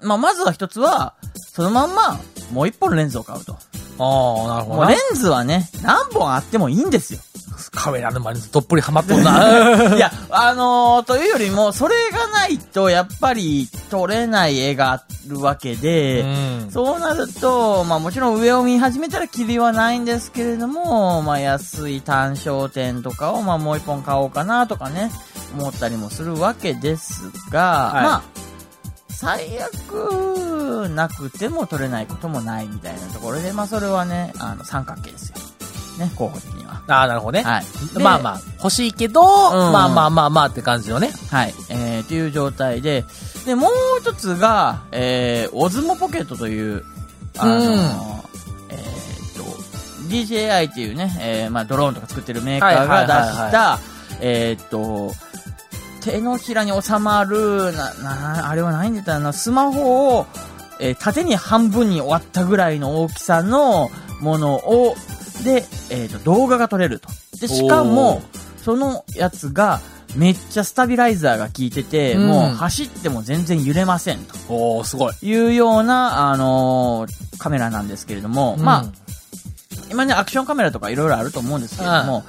[0.00, 0.08] うん。
[0.08, 2.18] まあ、まずは一つは、そのまんま、
[2.52, 3.56] もう一本レンズを買うと。
[3.98, 4.96] ああ、なるほどレ。
[5.12, 7.20] ンズはね、何本あってもいいんですよ。
[7.70, 9.94] カメラ沼にどっぷりハマっとんな。
[9.96, 25.10] いや、あのー、というよりも、それがないと、やっぱり撮れない絵があるわけで、うんそうなると、まあもちろん上を見始めたらキリはないんですけれども、まあ安い単焦点とかを、まあもう一本買おうかなとかね、
[25.58, 28.22] 思ったりもするわけですが、はいまあ、
[29.16, 35.36] 最悪なくても撮れないこともないみたいなところで、まあそれはね、あの三角形ですよ。
[35.98, 36.82] ね、候補的には。
[36.88, 37.44] ああ、なるほどね。
[37.44, 37.64] はい。
[37.94, 41.10] でまあまあ、欲しいけど、んまあまあまあまあって感じのね。
[41.30, 41.54] はい。
[41.68, 43.04] えー、という状態で、
[43.44, 43.70] で、もう
[44.00, 46.84] 一つが、えー、オズモポケットという、
[47.38, 47.72] あのーうん
[48.70, 49.44] えーと、
[50.08, 53.78] DJI っていうね、えー、まあドローンとか作ってるメーカーが出した、
[54.20, 55.12] えーと、
[56.02, 60.26] 手のひらに収まる、な、な、あれは何で言ったらな、スマホを、
[60.80, 64.96] えー縦に半分に割ったぐらいの大きさのものを、
[65.44, 67.08] で、えーと、動画が撮れると。
[67.40, 68.22] で、しかも、
[68.64, 69.80] そのやつが、
[70.16, 72.28] めっちゃスタビライザーが効いてて、うん。
[72.28, 74.34] もう走っても全然揺れませんと。
[74.48, 75.14] おおすごい。
[75.22, 78.84] いうような、あのーカメラなんですけれども、まあ、
[79.90, 82.24] 今ね、アクションカメラとかいろいろあると思うんですけれども、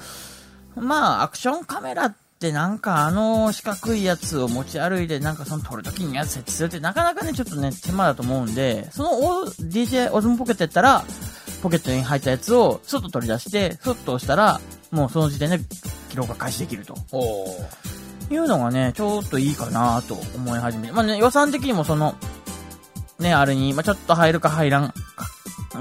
[0.75, 11.05] まあ、アクションカメラってなんかあの四角いやつを持ち歩いてなんかその撮るときにやつ設置するってなかなかね、ちょっとね、手間だと思うんで、そのオ DJ オズモポケットやったら、
[11.61, 14.59] ポケットに入ったやつを外取り出して、そっと押したら、
[14.91, 15.59] もうその時点で
[16.09, 16.95] 記録が開始できると。
[18.29, 20.93] いうのがね、ちょっといいかなと思い始めて。
[20.93, 22.15] まあね、予算的にもその、
[23.19, 24.93] ね、あれに、まあちょっと入るか入らんか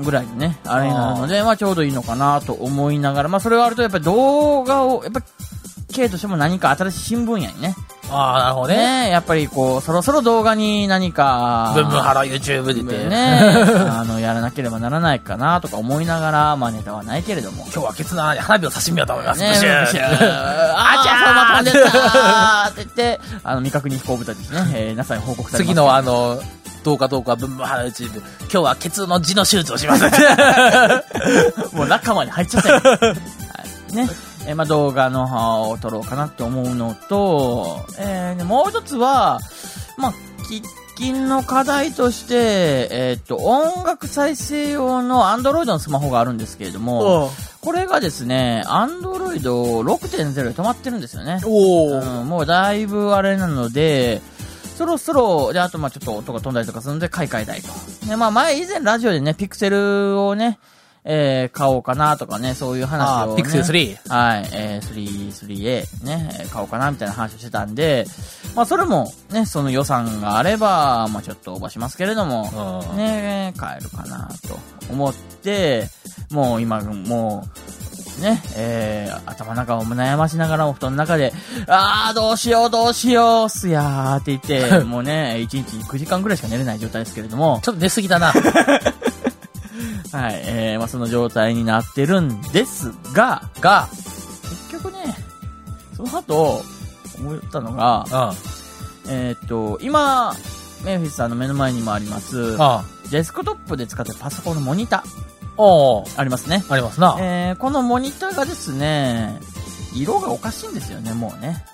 [0.03, 5.23] ぐらいでね、あれになるので、まあちょうどいいのかなと思いながら、まあそれがあるとやっぱり動画を、やっぱ
[5.93, 7.75] 経としても何か新しい新聞やにね。
[8.11, 8.77] ああ、なるほどね。
[9.07, 13.09] ね、やっぱりこう、そろそろ動画に何か、ブンブンハロー YouTube 出て。
[13.09, 13.41] ね、
[13.89, 17.65] あの、やらなければならないかなとか思いながら、まあネタはないけれども。
[17.73, 19.41] 今日はケツの穴に花火を刺してみようと思います。
[19.41, 25.65] ね、ブシューあちゃーそうまとんでったーって言って、 あの、未確認飛行物体ですね、えー、NASA に報告され。
[25.65, 26.41] 次のあの、
[26.85, 28.19] どうかどうかブンブンハロー YouTube。
[28.41, 30.05] 今日はケツの痔の手術をします。
[31.73, 32.81] もう中まで入っちゃったよ。
[32.83, 33.15] は
[33.93, 33.95] い。
[33.95, 34.09] ね。
[34.47, 39.41] えーまあ、動画の方を撮ろうかなって思うのと、えーでもう一つは、
[39.99, 40.13] まあ、
[40.49, 40.63] 喫
[40.97, 51.41] 緊の課題として、えーっと、音楽再生用の Android のスマホがあるんですけれども、これがですね、Android 6.0で止まってるんですよね。
[51.45, 54.21] うん、もうだいぶあれなので、
[54.77, 57.69] そろそろ、で、あとまあちょっと音が飛んだりとかするので買い替えたいと。
[58.07, 60.59] ね、まあ前以前ラジオでね、ピクセルをね、
[61.05, 63.37] えー、買おうかなとかね、そういう話を、ね。
[63.37, 64.09] ピクセル3。
[64.09, 68.05] はい、えー、3、3A ね、えー買おうかなみたいな話をしてたんで、
[68.55, 74.59] まあそれもね、その予算があれば、まあちょっとオーバーしますけれども、うんね、買えるかなと
[74.93, 75.89] 思って、
[76.31, 77.49] もう今、も
[78.19, 81.33] う、ね、えー、頭の中を悩ましながらも布団の中で、
[81.67, 88.33] あー、どうしよう、どうしよう、すやーって言って、 もうね、1日9時間ぐらいしか寝れない状態ですけれども、ちょっと寝すぎだな。
[90.13, 95.17] はい、えー、まあその状態になってるんですが、が、結局ね、
[95.97, 96.63] その後、
[97.19, 98.35] 思ったのが、
[99.07, 99.13] うん。
[99.13, 100.35] えーっと、今、
[100.85, 102.59] メンフィスさんの目の前にもあります、うん。
[103.11, 106.65] デスクトップで使ってるパソコンのモニター、ありますね。
[106.69, 107.17] ありますな。
[107.21, 109.41] えー、このモニターがですね、
[109.95, 111.65] 色がおかしいんですよね、もうね。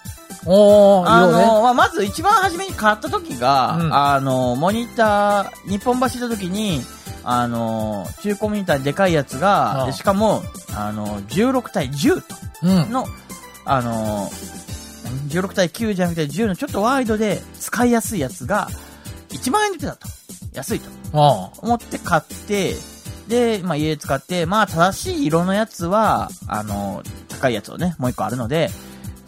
[0.46, 1.46] おー、あ色ね。
[1.46, 6.83] の、まあ、まず一番初めに買った時が、うんあの、モニター、日本橋行った時に、
[7.31, 10.43] あの、中古モニターでかいやつあが、あでしかも、
[10.75, 12.91] あの、16対10と、うん。
[12.91, 13.07] の、
[13.67, 14.31] あの、
[15.29, 18.69] 16対9じゃなくて10のちょっとワイドで使いやすいやつが、
[19.29, 20.09] 1万円で出てたと。
[20.55, 20.88] 安いと。
[21.12, 22.75] お思って買って、
[23.29, 28.71] で、まあ家で使って、まあ正しい色のやつは、あの、高いやつをね、もう一個あるので、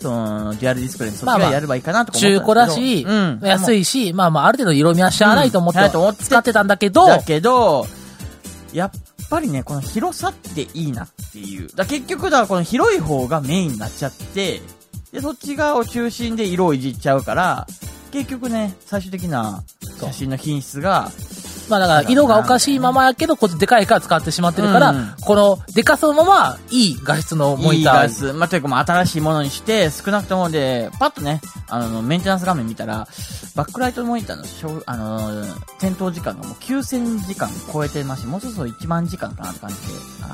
[0.00, 3.40] その、デュアルディスプレイにそっちがやればいいかなとか思中古だし、うん。
[3.42, 3.46] い。
[3.46, 7.86] 安いし、まあまあ、ある程度色味はしゃあないと思って、うん使ってたんだけど、だけど、
[8.72, 8.90] やっ
[9.28, 11.68] ぱりね、この広さっていいなっていう。
[11.74, 14.60] だ結局、だからこの広い方がメインになっちゃって、
[15.12, 17.66] で、そっち側を中心で色をいじっちゃうから、
[18.12, 19.62] 結局ね、最終的な
[20.00, 21.10] 写真の品質が、
[21.70, 27.94] まあだから色がおかしいままやけど、こっちでかいから使ってしまってるから、うんこのでかさのままいい画質のモニター。
[28.02, 28.32] いい画質。
[28.32, 33.06] まあ、というかもう新しいものにして、少なくともで、パッとね、あの、メンテナンス画面見たら、
[33.54, 39.80] バックライトモニターのあのー、点灯時間がもう9000時間超えてますし、もうそろそろ1万時間かなって感じで。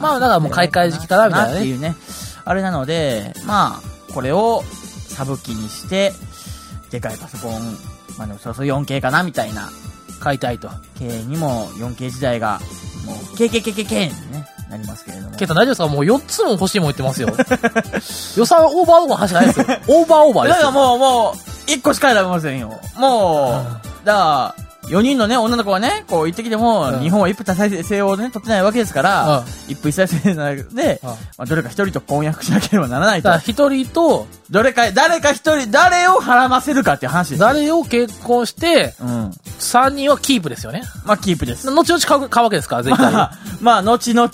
[0.01, 1.95] まあだからもう買い替え時期かなみたいなねっていうね。
[2.45, 4.63] あれなので、まあ、これを
[5.09, 6.13] サブ機にして、
[6.91, 7.61] でかいパソコン、
[8.17, 9.69] まあでもそろそろ 4K かなみたいな。
[10.21, 10.69] 買いたいと。
[10.99, 12.61] K にも 4K 時代が、
[13.05, 15.37] もう、KKKKK にね、なりますけれども。
[15.37, 17.29] けど大丈夫ですかもう4つも欲しいもん言ってますよ。
[18.37, 19.67] 予算オーバーオーバーの話じゃないですよ。
[19.89, 20.57] オーバーオーバーですよ。
[20.57, 21.35] だからもう、も
[21.67, 22.73] う、1個しか選べませんよ。
[22.97, 23.65] も
[24.05, 33.53] う、だから、4人のね、女の子がね、こう言ってきても、うん日本は一夫多妻制をね、取ってないわけですから、一夫一妻制なので、うんまあ、どれか一人と婚約しなければならないとだから。
[33.53, 37.47] 一人と、どれか、誰か一人、誰を絡ませるかっていう話ですよ。
[37.47, 39.31] 誰を結婚して、うん。
[39.59, 40.83] 3人はキープですよね。
[41.05, 41.69] まあ、キープです。
[41.71, 43.13] 後々買う買うわけですから、絶対に。
[43.13, 44.29] まあ、 まあ、後々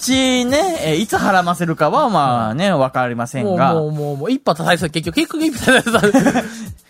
[0.50, 3.74] ね、えーいつ絡ませるかは、まあね、わかりませんが。
[3.74, 6.44] もう、もう、もう、一派多妻制、結局、結局一派多妻制。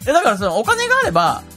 [0.10, 1.51] え、だからその、お金があれば、ね、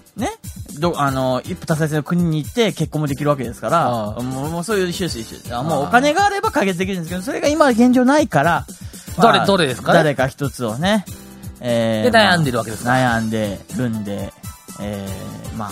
[0.79, 5.53] ど、あの、一夫多妻制の国に行って結婚もできるわけですから、ああもう、もうそういう一緒です。
[5.55, 8.65] あもうああお金があれば解決できるんですけど、それが今現状ないから、
[9.21, 9.99] どれどれですかね？
[9.99, 11.05] 誰か一つをね、
[11.61, 12.91] えで悩んでるわけですか？
[12.91, 14.33] 悩んでるんで、
[14.81, 15.71] えー、まあ、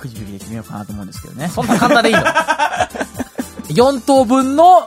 [0.00, 1.48] くじ引きで決めようかなと思うんですけどね。
[1.48, 2.22] そんな簡単でいいの
[3.70, 4.86] ?4 等分の、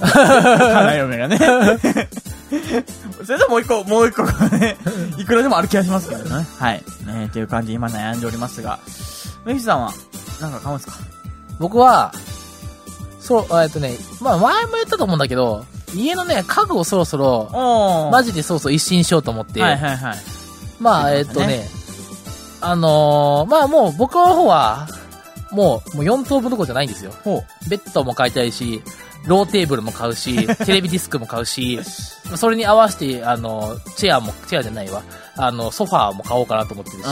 [0.00, 1.38] 花嫁がね。
[1.38, 4.76] それでもう一個、もう一個がね、
[5.18, 6.46] いくらでもある気がしますからね。
[6.58, 6.82] はい。
[7.06, 8.78] ねという感じで今悩んでおりますが、
[9.44, 9.92] メフィスさんは、
[10.40, 10.96] なんか買うんですか？
[11.58, 12.12] 僕は、
[13.20, 20.16] そう、えっとね、まあ前も言ったと思うんだけど、家のね、家具をそろそろ、おマジでそうそう一新しようと思って、はいはいはい。
[20.80, 21.68] まあ、えってとね、
[22.60, 24.88] あのーまあもう僕の方は、
[25.52, 27.12] もう、もう4等分どころじゃないんですよ。
[27.22, 28.82] ほベッドも買いたいし、
[29.26, 31.80] ローテーブルも買うし、 テレビデスクも買うし、
[32.36, 35.02] それに合わせて、あの、チェアも、チェアじゃないわ、
[35.36, 37.08] あの、ソファーも買おうかなと思ってるし。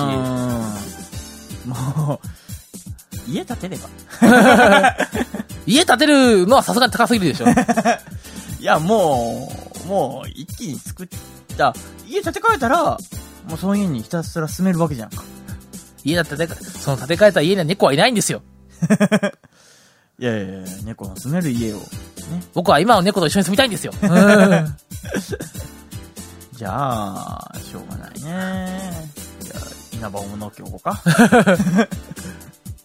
[1.67, 3.89] もう、家建てれば。
[5.67, 7.47] 家建てるのはさすがに高すぎるでしょ。
[8.61, 9.51] いや、も
[9.85, 11.09] う、もう、一気に作っ
[11.57, 11.75] た、
[12.09, 12.99] 家建て替えたら、
[13.49, 15.25] もうその家にひたすら住めるわけじゃんか。
[16.05, 18.43] 家だって、その建て替えた家には猫はいないんですよ。
[20.23, 21.83] いやいやいや、猫の住める家を、ね。
[22.55, 23.93] 僕は今の猫と一緒に住みたいんですよ。
[24.01, 24.07] うん
[26.55, 29.11] じゃあ、しょうがないね。
[29.41, 29.59] じゃあ、
[29.93, 31.03] 稲葉を乗っけおこうか。
[31.83, 31.89] っ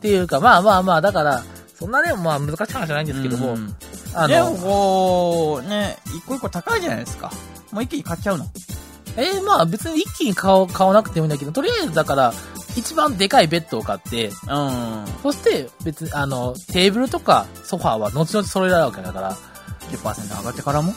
[0.02, 1.43] ていうか、まあまあまあ、だから、
[1.78, 3.76] そんなね、まあ難しい話じゃないんですけども、うん
[4.15, 7.32] あでもの、こう、ね、一個一個高いじゃないですか。
[7.71, 8.47] もう一気に買っちゃうの。
[9.15, 12.34] えーまあ別に一気に買わなくてもいいんだけど、とりあえずだから、
[12.78, 14.34] 一番でかいベッドを買って、うん。
[15.24, 19.36] そして別に、あの、テーブルとかソファーは後々揃えられるわけだから、
[19.92, 20.94] 10%上がってからも？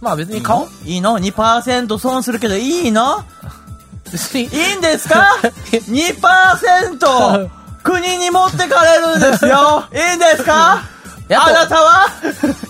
[0.00, 0.68] まあ別に買おう。
[0.84, 3.24] いいの ?2% 損するけどいいの？
[4.12, 7.50] 別に、いいんですか ?2%
[7.82, 10.82] 国に持ってかれるんですよ いいんですか？
[11.30, 12.08] 野あな党、たは？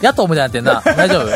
[0.02, 0.96] 野党みたいになってんな。
[0.96, 1.26] 大丈夫？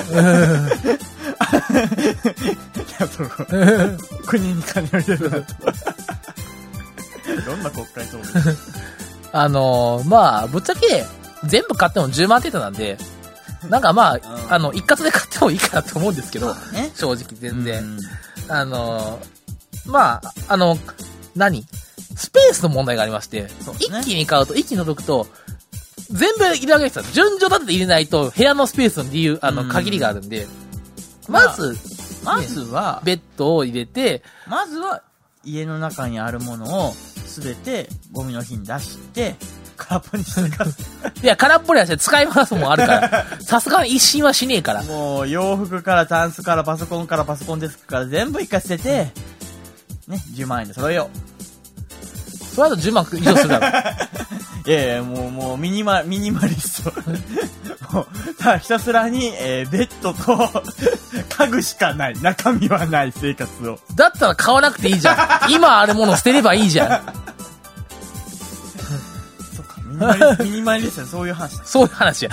[4.27, 5.45] 国に金を入れるなと。
[7.45, 8.57] どんな国会答弁
[9.33, 11.05] あのーまあ、ぶっちゃけ、
[11.45, 12.97] 全部買っても10万程度なんで、
[13.69, 16.91] なんかまあ、あの、一括で買ってもいいかなと思うんですけど、ね。
[16.95, 17.83] 正直全然。
[17.83, 18.01] うん。
[18.49, 20.79] あのーまあ、あの、
[21.35, 21.65] 何？
[22.17, 23.49] スペースの問題がありまして、ね。
[23.79, 25.27] 一気に買うと、一気に届くと、
[26.11, 27.05] 全部入れるわけですよ。
[27.13, 29.69] 順序立てて入れないと、部屋のスペースの理由、あの、うん。
[29.69, 30.47] 限りがあるんで、
[31.29, 31.77] まあまず、
[32.25, 35.03] まずは、ベッドを入れて、まずは、
[35.45, 36.95] 家の中にあるものを、
[37.37, 39.35] すべて、ゴミの日に出して、
[39.77, 40.71] 空っぽにしてから、
[41.23, 44.83] いや、空っぽにはして使い回すもんあるから、 さすがに一新はしねえから。
[44.85, 49.13] もう、洋服からタンスからパソコンからパソコンデスクから全部一回捨てて、
[50.09, 51.11] ね、10万円で揃えよ
[52.57, 53.69] その後10万以上するだろ。
[53.69, 53.73] う。
[54.71, 56.93] いやいや、もう、もう、ミニマ、ミニマリスト。
[57.93, 60.65] もう、ただひたすらに、えーベッドと、
[61.39, 62.19] 家具しかない。
[62.23, 63.79] 中身はない生活を。
[63.95, 65.13] だったら買わなくていいじゃ
[65.47, 65.53] ん。
[65.53, 66.89] 今あるもの捨てればいいじゃん。
[69.55, 71.65] そっか、ミニマリスト、ミニマリストねそういう話だ。
[71.67, 72.31] そういう話や。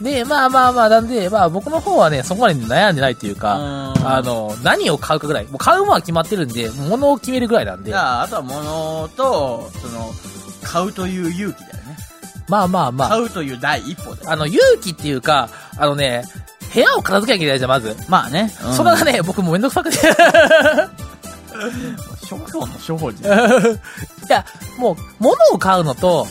[0.00, 5.44] で、まあまあまあ、なんで、まあ僕の方はね、そこまで悩んでないっていうか、うんあの、何を買うかぐらい。
[5.44, 10.10] もう買うものは決まってるんで、物を決めるぐらいなんでじ、ゃあ、あとは物と、その、
[10.62, 11.96] 買うという勇気だよね。
[12.48, 14.30] まあまあまあ、買うという第一歩だよ。
[14.30, 16.24] あの、勇気っていうか、あのね、
[16.72, 17.96] 部屋を片付けなきゃいけないじゃん、まず。
[18.08, 18.52] まあね。
[18.64, 19.98] うんそれがね、僕もうめんどくさくて。
[22.26, 23.26] 商標の処方じい
[24.28, 24.44] や、
[24.78, 26.26] もう、物を買うのと、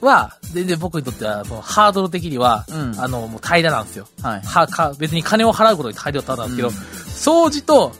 [0.00, 4.08] は、全然僕にとっては、そのハードル的には、うんあの、もう平らなんですよ。
[4.22, 4.40] はい。
[4.40, 6.74] は、か、別に金を払うことに平らなんですけど、うん
[7.16, 7.92] 掃除と、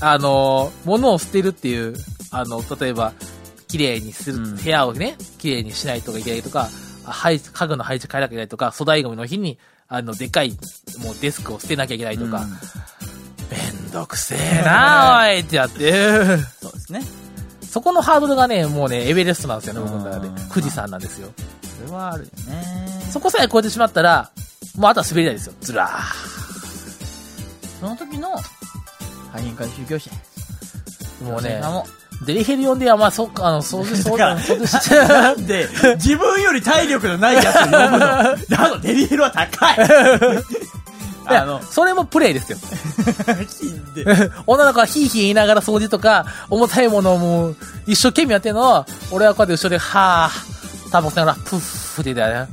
[0.00, 1.94] あの、物を捨てるっていう、
[2.30, 3.12] あの、例えば、
[3.66, 6.68] 綺麗にする、うん部屋をね、綺麗にしないとかいけないとか、
[7.04, 10.50] あ配家具の配置変えなきゃいけないとか、粗大ゴミの日に、あの、でかい、
[11.02, 12.50] もうデスクを捨てなきゃいけないとか、うん
[13.50, 17.27] めんどくせえなおいってやって、そうですね。
[17.70, 20.34] そこのハードルがね、もうね、エベレストなんですよね、僕の中でうん。
[20.48, 21.28] 富士山なんですよ。
[21.78, 22.88] それはあるよね。
[23.10, 24.30] そこさえ越えてしまったら、
[24.76, 25.54] もうあとは滑り台ですよ。
[25.60, 26.38] ずらー。
[27.80, 28.30] その時の、
[29.32, 30.10] 廃品回収業者。
[31.22, 31.60] もうね
[32.26, 34.96] デリヘル呼んで、あ、まあ、そっか、あの、掃除、掃だから除、掃除して。
[34.96, 37.98] なんで、自分より体力のないやつを呼ぶの。
[38.50, 39.76] だの、デリヘルは高い。
[41.36, 42.58] あの、それもプレイですよ。
[44.46, 47.56] 女の子はヒーヒー言いながら掃除とか、重たいものをもう、
[47.86, 52.48] 一生懸命やってるのを、俺はこうやって後ろで、はぁ、タバコ吸いながら、プッフって言っ。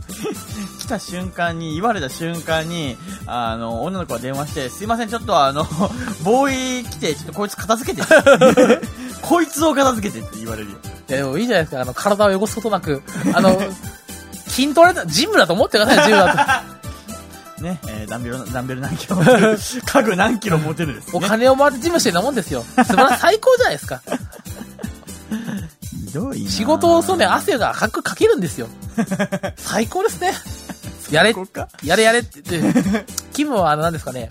[0.80, 5.64] 来た瞬間に、言われた瞬間に、あの、女の子が電話して、すいません、ちょっとあの、
[6.24, 8.08] ボーイ来て、ちょっとこいつ片付けて。
[9.22, 10.78] こいつを片付けてって言われるよ。
[11.10, 11.82] いや、でもいいじゃないですか。
[11.82, 13.02] あの、体を汚すことなく、
[13.34, 13.60] あの、
[14.48, 16.64] 筋トレだ、ジムだと思ってください、ジムだ
[17.62, 21.18] ね、えーダンベル、ダンベル何キロ持てる 家具何キロ持てるです、と。
[21.18, 21.28] おね。
[21.28, 22.64] 金を回ってジムしてるなもんですよ。
[22.78, 24.02] 素晴らしい、最高じゃないですか。
[26.08, 28.68] ひどいな仕事をするね、汗がかくかけるんですよ。
[29.58, 30.34] 最高ですね。
[31.12, 31.34] やれ、
[31.84, 34.30] やれやれって言って、気分はあの、何ですかね、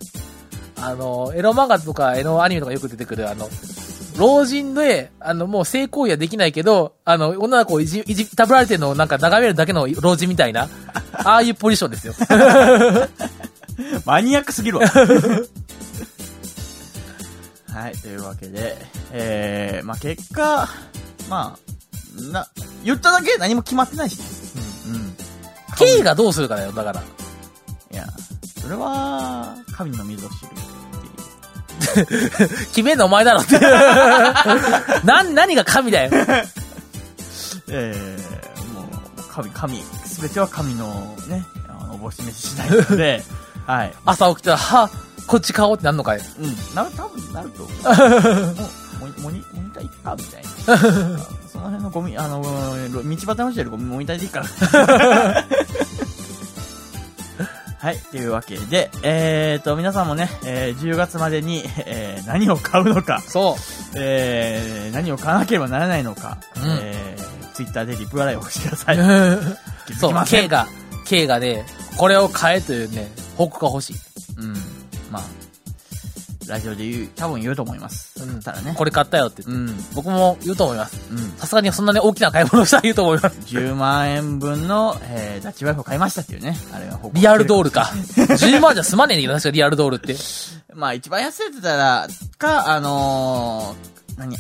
[0.81, 3.49] あの、エロ漫画とかエロアニメとかよく出てくる、あの、
[4.17, 10.69] 老人で、あの、もう性行為はできないけど、あの、女の子をいじ、いじ、いたぶられてるのをなんか眺めるだけの老人みたいな、
[11.12, 12.15] ああいうポジションですよ。
[14.05, 14.87] マニアックすぎるわ。
[17.73, 18.77] はい、というわけで、
[19.11, 20.69] えー、まあ結果、
[21.29, 21.59] まあ、
[22.33, 22.49] な、
[22.85, 24.25] 言っただけ何も決まってないしね。
[24.87, 24.95] うん。
[24.95, 25.17] うん。
[25.77, 27.03] K がどうするかだよ、だから。
[27.91, 28.07] いや、
[28.62, 30.74] それは、神の水を知る。
[32.75, 33.59] 決めんのお前だろって。
[35.05, 36.11] な、何が神だよ。
[37.68, 41.45] えー、もう、神、神、すべては神のね、
[41.93, 43.25] おぼし飯次第なので、
[43.66, 43.95] はい。
[44.05, 44.91] 朝起きたら、は
[45.27, 46.18] こっち買おうってなんのかい。
[46.18, 47.77] うん、なる、多分なると思う。
[49.01, 50.79] もう、モニ、モニターいっかみたいな。
[51.51, 52.49] その辺のゴミ、あの、道
[53.01, 55.45] 端に落ちてるゴミモニターでいいから。
[57.85, 63.57] はい、というわけで、えーと、皆さんもね、えー10月までに、えー何を買うのか、そ
[63.95, 68.97] えー何を買わなければならないのか、うんえー、ツイッターでリプライをしてください。
[68.97, 69.59] う。
[70.01, 70.66] そう K が、
[71.05, 71.66] K がね、
[71.99, 73.97] これを買えというね、報告が欲しい。
[76.49, 78.22] ラジオで言う、多分言うと思います。
[78.22, 78.74] うんたらね。
[78.76, 79.72] これ買ったよって言って。
[79.72, 79.84] うん。
[79.95, 81.01] 僕も言うと思います。
[81.11, 81.18] うん。
[81.38, 83.38] さすがにそんなに大きな買い物をしたら言うと思います。
[83.55, 86.57] 10万円分の、えー、ダッチワイフを買いましたっていうね。
[86.72, 87.64] あれが報告リアルドール。
[87.64, 87.90] ルか。
[87.92, 90.16] 10万じゃ済まねえんだけど、確かリアルドールって。
[90.74, 94.36] まあ、一番安いって言ったら、か、あのー、何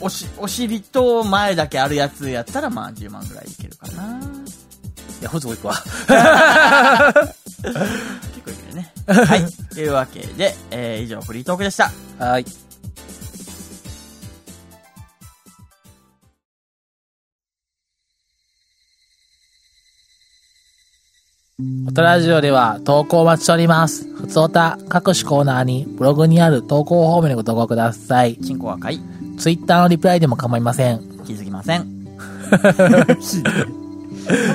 [0.00, 4.20] おし、お尻と前だけあるやつやったら、まあ、10万ぐらいいけるかな。
[5.22, 5.74] いや、ほつこいくわ。
[5.74, 5.86] 結
[8.44, 8.92] 構いけるね。
[9.06, 9.46] はい。
[9.72, 11.92] というわけで、えー、以上、フリートークでした。
[12.18, 12.44] はい。
[21.86, 24.12] おとラジオでは投稿をお待ちしております。
[24.16, 28.38] ふつおた各種コーナーにブログにある投稿フォームにご投稿ください。
[28.38, 29.00] チンコは買い、
[29.38, 30.98] ツイッターのリプライでも構いません。
[31.24, 31.86] 気づきません。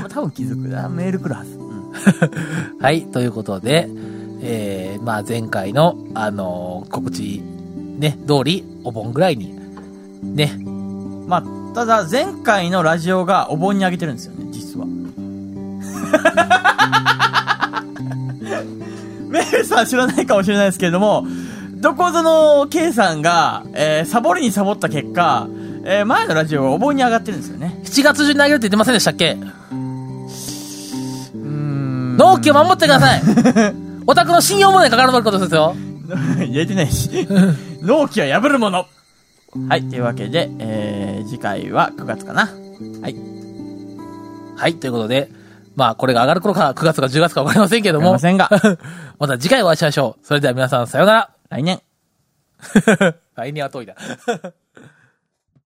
[0.09, 0.89] 多分気づくな。
[0.89, 1.57] メール来るはず。
[1.57, 1.91] うん。
[2.81, 3.89] はい、ということで、
[4.41, 7.41] えー、まあ前回の、あのー告知、
[7.97, 9.53] ね、通り、お盆ぐらいに、
[10.23, 10.57] ね、
[11.27, 11.43] まあ、
[11.75, 14.85] ただ、前回のラジオがお盆にあげてるんですよね、実は。
[19.27, 21.25] メールさん知らないかもしれないですけれども、
[21.75, 25.47] どこぞの K さんが、えー、サボりにサボった結果、
[25.85, 27.79] えー、前のラジオがお盆に上がってるんですよね。
[27.83, 29.37] 7月中に投げるって言ってませんでしたっけ？
[32.17, 33.21] 納期を守ってください
[34.07, 35.75] お宅の信用問題にかかることですよ。
[36.39, 37.27] 言えてないし。
[37.81, 38.85] 納期は破るもの。
[39.67, 42.49] はい、というわけで、えー、次回は9月かな。
[43.01, 43.15] はい。
[44.55, 45.29] はい、ということで、
[45.75, 48.49] まあこれが上がる頃か9月か10月かわかりませんけどもま、せんが、
[49.19, 50.25] また次回お会いしましょう。
[50.25, 51.29] それでは皆さんさようなら。
[51.49, 51.81] 来年。
[53.35, 53.95] 来年は遠いな。